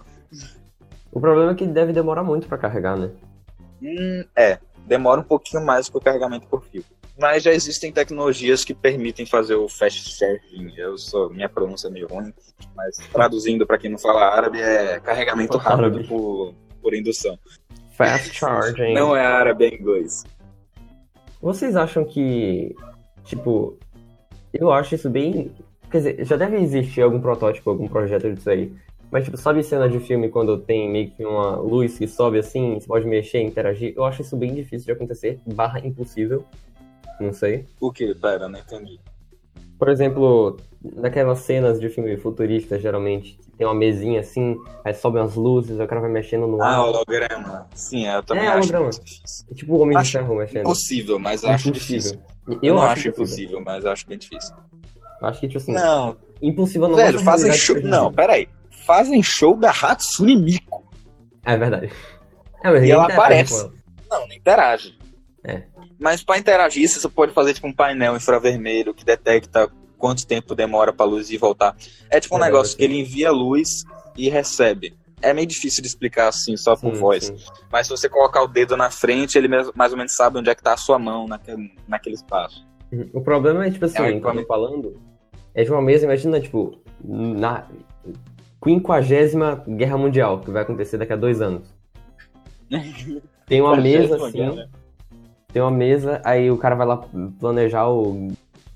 O 1.11 1.19
problema 1.19 1.51
é 1.51 1.55
que 1.55 1.65
deve 1.65 1.93
demorar 1.93 2.23
muito 2.23 2.47
pra 2.47 2.57
carregar, 2.57 2.97
né? 2.97 3.11
Hum, 3.81 4.25
é, 4.35 4.59
demora 4.85 5.21
um 5.21 5.23
pouquinho 5.23 5.65
mais 5.65 5.89
que 5.89 5.97
o 5.97 6.01
carregamento 6.01 6.47
por 6.47 6.63
fio. 6.63 6.83
Mas 7.17 7.43
já 7.43 7.51
existem 7.51 7.91
tecnologias 7.91 8.65
que 8.65 8.73
permitem 8.73 9.25
fazer 9.25 9.55
o 9.55 9.69
fast 9.69 10.17
charging. 10.17 10.73
Eu 10.75 10.97
sou, 10.97 11.29
minha 11.29 11.47
pronúncia 11.47 11.87
é 11.87 11.91
meio 11.91 12.07
ruim, 12.07 12.33
mas 12.75 12.97
traduzindo 13.11 13.65
para 13.65 13.77
quem 13.77 13.89
não 13.89 13.97
fala 13.97 14.35
árabe 14.35 14.59
é 14.59 14.99
carregamento 14.99 15.57
rápido 15.57 16.05
por, 16.07 16.53
por 16.81 16.93
indução. 16.93 17.37
Fast 17.93 18.35
charging. 18.35 18.93
Não 18.93 19.15
é 19.15 19.25
árabe, 19.25 19.65
é 19.65 19.73
inglês. 19.73 20.25
Vocês 21.41 21.75
acham 21.75 22.03
que, 22.03 22.75
tipo, 23.23 23.77
eu 24.53 24.71
acho 24.71 24.95
isso 24.95 25.09
bem. 25.09 25.51
Quer 25.89 25.97
dizer, 25.97 26.25
já 26.25 26.35
deve 26.35 26.57
existir 26.57 27.01
algum 27.01 27.21
protótipo, 27.21 27.69
algum 27.69 27.87
projeto 27.87 28.33
disso 28.33 28.49
aí. 28.49 28.73
Mas, 29.15 29.23
tipo, 29.23 29.37
sabe 29.37 29.63
cena 29.63 29.87
de 29.87 29.97
filme 30.01 30.27
quando 30.27 30.57
tem 30.57 30.89
meio 30.91 31.09
que 31.09 31.23
uma 31.25 31.55
luz 31.55 31.97
que 31.97 32.05
sobe 32.05 32.37
assim, 32.37 32.73
você 32.77 32.85
pode 32.85 33.07
mexer, 33.07 33.41
interagir? 33.41 33.93
Eu 33.95 34.03
acho 34.03 34.21
isso 34.21 34.35
bem 34.35 34.53
difícil 34.53 34.87
de 34.87 34.91
acontecer, 34.91 35.39
barra 35.45 35.79
impossível. 35.79 36.43
Não 37.17 37.31
sei. 37.31 37.65
O 37.79 37.93
que? 37.93 38.13
Pera, 38.13 38.49
não 38.49 38.59
entendi. 38.59 38.99
Por 39.79 39.87
exemplo, 39.87 40.57
naquelas 40.97 41.39
cenas 41.39 41.79
de 41.79 41.87
filme 41.87 42.17
futurista, 42.17 42.77
geralmente, 42.77 43.39
tem 43.57 43.65
uma 43.65 43.73
mesinha 43.73 44.19
assim, 44.19 44.57
aí 44.83 44.93
sobem 44.93 45.23
as 45.23 45.33
luzes, 45.35 45.79
o 45.79 45.87
cara 45.87 46.01
vai 46.01 46.11
mexendo 46.11 46.45
no 46.45 46.61
Ah, 46.61 46.75
ar. 46.75 46.81
holograma. 46.81 47.69
Sim, 47.73 48.05
eu 48.07 48.21
também 48.21 48.43
É, 48.43 48.47
acho 48.49 48.57
holograma. 48.67 48.89
difícil. 48.89 49.45
É 49.49 49.53
tipo 49.53 49.75
o 49.75 49.79
Homem 49.79 49.95
de 49.95 50.01
Acho 50.01 50.11
Ferro 50.11 50.35
mexendo. 50.35 50.61
Impossível, 50.63 51.19
mas 51.19 51.41
eu 51.41 51.49
acho 51.51 51.69
Impossível. 51.69 51.97
difícil. 52.01 52.59
Eu, 52.61 52.75
não 52.75 52.81
acho 52.81 53.07
impossível, 53.07 53.61
mas 53.61 53.85
eu 53.85 53.91
acho 53.91 54.05
bem 54.09 54.17
difícil. 54.17 54.53
Acho 55.21 55.39
que, 55.39 55.47
tipo 55.47 55.59
assim, 55.59 55.71
Não, 55.71 56.17
impossível 56.41 56.89
não 56.89 56.97
velho, 56.97 57.17
fazem 57.19 57.53
show. 57.53 57.79
Não, 57.81 58.11
peraí. 58.11 58.49
Fazem 58.85 59.21
show 59.23 59.55
da 59.55 59.71
Hatsune 59.71 60.35
Miku. 60.35 60.83
É 61.45 61.57
verdade. 61.57 61.91
É, 62.63 62.85
E 62.85 62.91
ela 62.91 63.05
aparece. 63.05 63.69
Não, 64.09 64.27
não 64.27 64.33
interage. 64.35 64.97
É. 65.43 65.63
Mas 65.99 66.23
pra 66.23 66.37
interagir, 66.37 66.87
você 66.89 67.07
pode 67.07 67.31
fazer 67.33 67.53
tipo 67.53 67.67
um 67.67 67.73
painel 67.73 68.15
infravermelho 68.15 68.93
que 68.93 69.05
detecta 69.05 69.69
quanto 69.97 70.25
tempo 70.27 70.53
demora 70.55 70.91
pra 70.91 71.05
luz 71.05 71.29
ir 71.29 71.35
e 71.35 71.37
voltar. 71.37 71.75
É 72.09 72.19
tipo 72.19 72.35
um 72.35 72.39
É, 72.39 72.45
negócio 72.45 72.75
que 72.77 72.83
ele 72.83 72.99
envia 72.99 73.31
luz 73.31 73.83
e 74.17 74.29
recebe. 74.29 74.93
É 75.21 75.33
meio 75.33 75.47
difícil 75.47 75.81
de 75.81 75.87
explicar 75.87 76.27
assim, 76.27 76.57
só 76.57 76.75
por 76.75 76.93
Sim, 76.93 76.99
voz. 76.99 77.23
sim. 77.25 77.35
Mas 77.71 77.87
se 77.87 77.91
você 77.91 78.09
colocar 78.09 78.43
o 78.43 78.47
dedo 78.47 78.75
na 78.75 78.91
frente, 78.91 79.37
ele 79.37 79.47
mais 79.73 79.91
ou 79.91 79.97
menos 79.97 80.13
sabe 80.13 80.37
onde 80.37 80.49
é 80.49 80.55
que 80.55 80.61
tá 80.61 80.73
a 80.73 80.77
sua 80.77 80.99
mão 80.99 81.27
naquele, 81.27 81.73
naquele 81.87 82.15
espaço. 82.15 82.67
Uhum. 82.91 83.09
O 83.13 83.21
problema 83.21 83.65
é, 83.65 83.71
tipo 83.71 83.85
assim, 83.85 84.03
É 84.03 84.19
quando 84.19 84.45
falando, 84.45 85.01
é 85.53 85.63
de 85.63 85.71
uma 85.71 85.81
mesa, 85.81 86.03
imagina, 86.05 86.39
tipo, 86.39 86.77
na 87.03 87.65
quinquagésima 88.65 89.63
guerra 89.67 89.95
mundial, 89.97 90.39
que 90.39 90.49
vai 90.49 90.63
acontecer 90.63 90.97
daqui 90.97 91.13
a 91.13 91.15
dois 91.15 91.39
anos. 91.39 91.71
Tem 93.45 93.61
uma 93.61 93.77
mesa 93.77 94.15
assim, 94.15 94.39
né? 94.39 94.67
tem 95.53 95.61
uma 95.61 95.71
mesa, 95.71 96.19
aí 96.25 96.49
o 96.49 96.57
cara 96.57 96.75
vai 96.75 96.87
lá 96.87 96.97
planejar 97.39 97.87
o, 97.87 98.29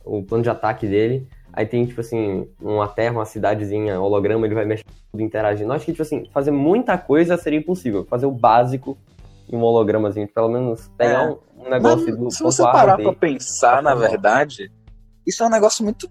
o 0.06 0.24
plano 0.24 0.44
de 0.44 0.50
ataque 0.50 0.88
dele, 0.88 1.28
aí 1.52 1.66
tem, 1.66 1.86
tipo 1.86 2.00
assim, 2.00 2.48
uma 2.62 2.88
terra, 2.88 3.16
uma 3.16 3.26
cidadezinha, 3.26 4.00
holograma, 4.00 4.46
ele 4.46 4.54
vai 4.56 4.64
mexer 4.64 4.86
tudo, 5.12 5.22
interagindo. 5.24 5.72
Eu 5.72 5.76
Acho 5.76 5.86
que, 5.86 5.92
tipo 5.92 6.04
assim, 6.04 6.30
fazer 6.32 6.52
muita 6.52 6.98
coisa 6.98 7.36
seria 7.36 7.60
impossível. 7.60 8.06
Fazer 8.06 8.28
o 8.28 8.32
básico 8.32 8.96
em 9.52 9.58
um 9.58 9.62
hologramazinho, 9.64 10.28
pelo 10.28 10.48
menos 10.48 10.88
pegar 10.96 11.24
É. 11.24 11.38
um, 11.58 11.70
negócio 11.70 12.06
Mas, 12.08 12.18
do 12.18 12.32
se 12.32 12.44
você 12.44 12.62
parar 12.62 12.96
B. 12.96 13.04
pra 13.04 13.14
pensar, 13.14 13.82
na 13.82 13.96
verdade, 13.96 14.72
isso 15.26 15.44
é 15.44 15.48
um 15.48 15.50
negócio 15.50 15.84
muito 15.84 16.08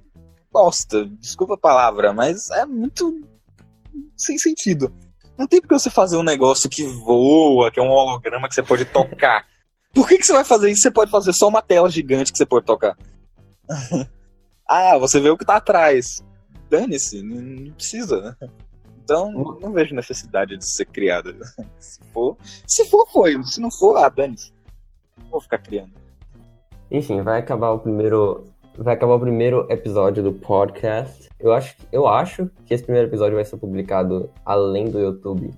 bosta. 0.52 1.06
Desculpa 1.20 1.54
a 1.54 1.58
palavra, 1.58 2.12
mas 2.12 2.50
é 2.50 2.66
muito 2.66 3.20
sem 4.18 4.36
sentido. 4.36 4.92
Não 5.38 5.46
tem 5.46 5.60
porque 5.60 5.78
você 5.78 5.88
fazer 5.88 6.16
um 6.16 6.22
negócio 6.22 6.68
que 6.68 6.84
voa, 6.84 7.70
que 7.70 7.78
é 7.78 7.82
um 7.82 7.90
holograma 7.90 8.48
que 8.48 8.54
você 8.54 8.62
pode 8.62 8.84
tocar. 8.84 9.46
Por 9.94 10.06
que, 10.08 10.18
que 10.18 10.26
você 10.26 10.32
vai 10.32 10.44
fazer 10.44 10.70
isso? 10.70 10.82
Você 10.82 10.90
pode 10.90 11.10
fazer 11.10 11.32
só 11.32 11.48
uma 11.48 11.62
tela 11.62 11.88
gigante 11.88 12.32
que 12.32 12.38
você 12.38 12.44
pode 12.44 12.66
tocar. 12.66 12.96
ah, 14.68 14.98
você 14.98 15.20
vê 15.20 15.30
o 15.30 15.38
que 15.38 15.44
tá 15.44 15.56
atrás. 15.56 16.22
Dane-se, 16.68 17.22
não 17.22 17.72
precisa, 17.72 18.20
né? 18.20 18.50
Então, 19.02 19.32
não 19.32 19.72
vejo 19.72 19.94
necessidade 19.94 20.58
de 20.58 20.68
ser 20.68 20.84
criada. 20.84 21.34
Se 21.78 22.00
for, 22.12 22.36
se 22.66 22.84
for, 22.86 23.06
foi. 23.10 23.42
Se 23.44 23.60
não 23.60 23.70
for, 23.70 23.96
ah, 23.96 24.08
dane-se. 24.08 24.52
Não 25.16 25.30
Vou 25.30 25.40
ficar 25.40 25.58
criando. 25.58 25.92
Enfim, 26.90 27.22
vai 27.22 27.38
acabar 27.38 27.70
o 27.70 27.78
primeiro. 27.78 28.44
Vai 28.80 28.94
acabar 28.94 29.14
o 29.14 29.20
primeiro 29.20 29.66
episódio 29.68 30.22
do 30.22 30.32
podcast. 30.32 31.28
Eu 31.40 31.52
acho, 31.52 31.76
eu 31.90 32.06
acho 32.06 32.48
que 32.64 32.72
esse 32.72 32.84
primeiro 32.84 33.08
episódio 33.08 33.34
vai 33.34 33.44
ser 33.44 33.56
publicado 33.56 34.30
além 34.44 34.88
do 34.88 35.00
YouTube 35.00 35.50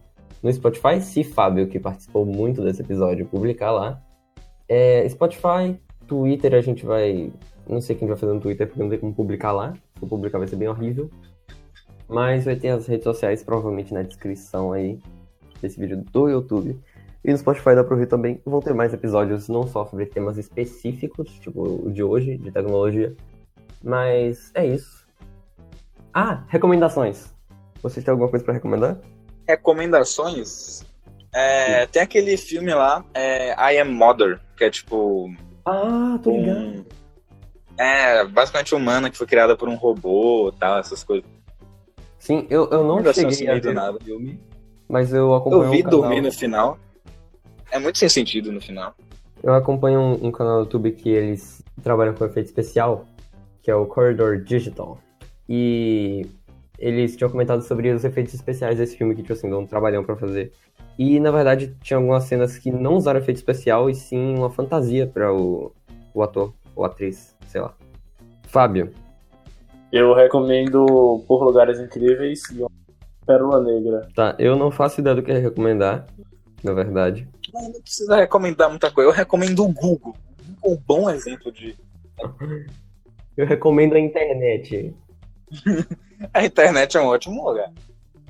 no 0.43 0.51
Spotify, 0.51 1.03
se 1.03 1.23
Fábio, 1.23 1.69
que 1.69 1.79
participou 1.79 2.25
muito 2.25 2.63
desse 2.63 2.81
episódio, 2.81 3.27
publicar 3.27 3.73
lá. 3.73 4.03
É, 4.67 5.07
Spotify, 5.07 5.79
Twitter, 6.07 6.55
a 6.55 6.63
gente 6.63 6.87
vai. 6.87 7.31
Não 7.69 7.83
sei 7.83 7.95
quem 7.95 8.09
vai 8.09 8.17
fazer 8.17 8.33
no 8.33 8.41
Twitter, 8.41 8.67
porque 8.67 8.83
não 8.83 8.89
tem 8.89 8.99
como 8.99 9.15
publicar 9.15 9.53
lá. 9.53 9.75
Se 9.75 10.03
eu 10.03 10.09
publicar 10.09 10.39
vai 10.39 10.49
ser 10.49 10.57
bem 10.57 10.69
horrível. 10.69 11.11
Mas 12.09 12.47
vai 12.47 12.57
ter 12.57 12.69
as 12.69 12.87
redes 12.87 13.05
sociais 13.05 13.45
provavelmente 13.45 13.93
na 13.93 14.01
descrição 14.01 14.73
aí 14.73 14.99
desse 15.61 15.79
vídeo 15.79 16.03
do 16.11 16.27
YouTube. 16.27 16.81
E 17.25 17.31
no 17.31 17.39
Spotify 17.39 17.75
dá 17.75 17.85
pra 17.85 17.95
ouvir 17.95 18.07
também. 18.07 18.41
Vão 18.45 18.61
ter 18.61 18.75
mais 18.75 18.95
episódios, 18.95 19.49
não 19.49 19.67
só 19.67 19.85
sobre 19.87 20.07
temas 20.07 20.39
específicos, 20.39 21.31
tipo 21.41 21.87
o 21.87 21.91
de 21.93 22.03
hoje, 22.03 22.39
de 22.39 22.51
tecnologia. 22.51 23.15
Mas 23.83 24.51
é 24.55 24.67
isso. 24.67 25.07
Ah, 26.15 26.45
recomendações. 26.49 27.33
Vocês 27.83 28.05
têm 28.05 28.13
alguma 28.13 28.29
coisa 28.29 28.45
pra 28.45 28.55
recomendar? 28.55 28.99
Recomendações? 29.47 30.85
É, 31.33 31.87
tem 31.87 32.03
aquele 32.03 32.37
filme 32.37 32.75
lá, 32.75 33.05
é, 33.15 33.53
I 33.73 33.79
Am 33.79 33.93
Mother, 33.93 34.41
que 34.57 34.65
é 34.65 34.71
tipo. 34.71 35.33
Ah, 35.65 36.19
tô 36.23 36.31
ligado. 36.31 36.59
Um, 36.59 36.85
é, 37.79 38.25
basicamente 38.25 38.75
humana 38.75 39.11
que 39.11 39.17
foi 39.17 39.27
criada 39.27 39.57
por 39.57 39.69
um 39.69 39.77
robô 39.77 40.51
e 40.55 40.59
tal, 40.59 40.79
essas 40.79 41.05
coisas. 41.05 41.25
Sim, 42.19 42.47
eu, 42.51 42.69
eu 42.71 42.85
não 42.85 43.03
cheguei 43.13 43.49
a 43.49 43.55
do 43.55 43.63
ver 43.63 43.75
nada. 43.75 43.99
filme, 44.01 44.39
mas 44.89 45.13
eu 45.13 45.35
acompanho 45.35 45.63
Eu 45.63 45.71
vi 45.71 45.87
um 45.87 45.89
dormir 45.89 46.21
no 46.21 46.33
final. 46.33 46.79
É 47.71 47.79
muito 47.79 47.99
sem 47.99 48.09
sentido 48.09 48.53
no 48.53 48.61
final. 48.61 48.95
Eu 49.43 49.55
acompanho 49.55 50.01
um, 50.01 50.27
um 50.27 50.33
canal 50.33 50.57
no 50.57 50.61
YouTube 50.65 50.93
que 50.93 51.09
eles 51.09 51.63
trabalham 51.83 52.15
com 52.15 52.25
efeito 52.25 52.47
especial, 52.47 53.07
que 53.63 53.71
é 53.71 53.75
o 53.75 53.87
Corridor 53.87 54.39
Digital. 54.43 54.99
E 55.49 56.27
eles 56.79 57.17
tinham 57.17 57.31
comentado 57.31 57.63
sobre 57.63 57.91
os 57.91 58.05
efeitos 58.05 58.35
especiais 58.35 58.79
desse 58.79 58.97
filme, 58.97 59.15
que, 59.15 59.23
tipo 59.23 59.33
assim, 59.33 59.49
dão 59.49 59.61
um 59.61 59.67
trabalhão 59.67 60.05
pra 60.05 60.17
fazer. 60.17 60.53
E, 60.99 61.19
na 61.19 61.31
verdade, 61.31 61.75
tinha 61.83 61.97
algumas 61.97 62.25
cenas 62.25 62.59
que 62.59 62.71
não 62.71 62.95
usaram 62.95 63.21
efeito 63.21 63.39
especial, 63.39 63.89
e 63.89 63.95
sim 63.95 64.35
uma 64.37 64.51
fantasia 64.51 65.07
para 65.07 65.33
o, 65.33 65.73
o 66.13 66.23
ator 66.23 66.53
ou 66.77 66.85
atriz, 66.85 67.35
sei 67.47 67.61
lá. 67.61 67.75
Fábio, 68.49 68.93
Eu 69.93 70.13
recomendo 70.15 71.25
Por 71.27 71.45
Lugares 71.45 71.81
Incríveis 71.81 72.43
e 72.51 72.65
Pérola 73.25 73.63
Negra. 73.63 74.09
tá, 74.15 74.35
eu 74.39 74.57
não 74.57 74.71
faço 74.71 75.01
ideia 75.01 75.17
do 75.17 75.23
que 75.23 75.33
recomendar, 75.33 76.07
na 76.63 76.73
verdade. 76.73 77.29
Não, 77.53 77.63
não 77.71 77.81
precisa 77.81 78.17
recomendar 78.17 78.71
muita 78.71 78.91
coisa. 78.91 79.11
Eu 79.11 79.15
recomendo 79.15 79.65
o 79.65 79.73
Google. 79.73 80.17
O 80.41 80.53
Google 80.53 80.65
é 80.65 80.69
um 80.69 80.77
bom 80.77 81.11
exemplo 81.11 81.53
de. 81.53 81.77
Eu 83.37 83.47
recomendo 83.47 83.95
a 83.95 84.01
internet. 84.01 84.95
A 86.35 86.45
internet 86.45 86.99
é 86.99 87.01
um 87.01 87.07
ótimo 87.07 87.49
lugar. 87.49 87.73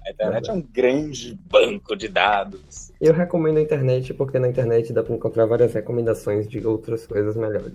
A 0.06 0.10
internet 0.10 0.48
é 0.48 0.52
um 0.52 0.62
grande 0.62 1.36
banco 1.50 1.96
de 1.96 2.06
dados. 2.06 2.92
Eu 3.00 3.12
recomendo 3.12 3.58
a 3.58 3.62
internet 3.62 4.14
porque 4.14 4.38
na 4.38 4.46
internet 4.46 4.92
dá 4.92 5.02
pra 5.02 5.14
encontrar 5.14 5.44
várias 5.44 5.74
recomendações 5.74 6.48
de 6.48 6.64
outras 6.64 7.04
coisas 7.04 7.36
melhores. 7.36 7.72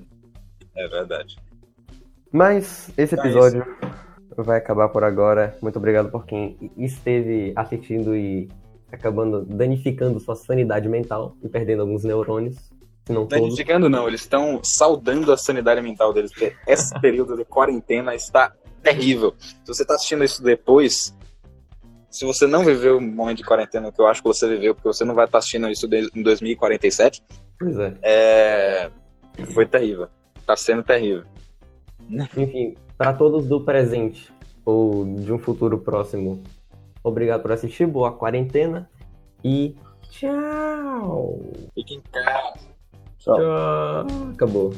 É 0.74 0.88
verdade. 0.88 1.38
Mas 2.32 2.90
esse 2.98 3.14
Então 3.14 3.26
é 3.26 3.28
episódio 3.28 3.66
vai 4.38 4.58
acabar 4.58 4.90
por 4.90 5.04
agora. 5.04 5.58
Muito 5.62 5.78
obrigado 5.78 6.10
por 6.10 6.26
quem 6.26 6.72
esteve 6.78 7.54
assistindo 7.56 8.16
e 8.16 8.50
acabando 8.96 9.46
danificando 9.46 10.20
sua 10.20 10.36
sanidade 10.36 10.90
mental 10.90 11.36
e 11.44 11.50
perdendo 11.50 11.82
alguns 11.82 12.04
neurônios. 12.04 12.56
Não 13.08 13.28
todos. 13.28 13.46
Danificando 13.46 13.88
não, 13.88 14.08
eles 14.08 14.22
estão 14.22 14.60
saudando 14.64 15.32
a 15.32 15.38
sanidade 15.38 15.82
mental 15.82 16.12
deles, 16.12 16.32
porque 16.32 16.56
esse 16.68 16.94
período 17.00 17.38
de 17.38 17.46
quarentena 17.46 18.16
está 18.16 18.54
terrível. 18.82 19.36
Se 19.40 19.68
você 19.68 19.84
está 19.84 19.96
assistindo 19.96 20.24
isso 20.24 20.42
depois, 20.42 21.16
se 22.10 22.26
você 22.26 22.48
não 22.48 22.64
viveu 22.64 22.98
um 22.98 23.02
momento 23.02 23.38
de 23.38 23.44
quarentena, 23.44 23.92
que 23.92 24.02
eu 24.02 24.08
acho 24.08 24.22
que 24.22 24.28
você 24.28 24.48
viveu, 24.48 24.74
porque 24.74 24.88
você 24.88 25.04
não 25.04 25.14
vai 25.14 25.26
estar 25.26 25.38
assistindo 25.38 25.70
isso 25.70 25.88
em 26.16 26.24
2047, 26.24 27.22
Pois 27.60 27.78
é. 27.78 27.94
é... 28.02 28.92
foi 29.54 29.66
terrível. 29.66 30.08
Tá 30.46 30.56
sendo 30.56 30.84
terrível. 30.84 31.24
Enfim, 32.10 32.76
para 32.98 33.14
todos 33.14 33.48
do 33.48 33.62
presente 33.62 34.32
ou 34.64 35.06
de 35.06 35.32
um 35.32 35.40
futuro 35.40 35.80
próximo, 35.80 36.42
obrigado 37.06 37.42
por 37.42 37.52
assistir, 37.52 37.86
boa 37.86 38.12
quarentena 38.12 38.90
e 39.44 39.76
tchau! 40.10 41.40
Fique 41.74 41.96
em 41.96 42.02
casa. 42.02 42.60
Tchau. 43.18 43.38
Tchau! 43.38 44.32
Acabou. 44.34 44.74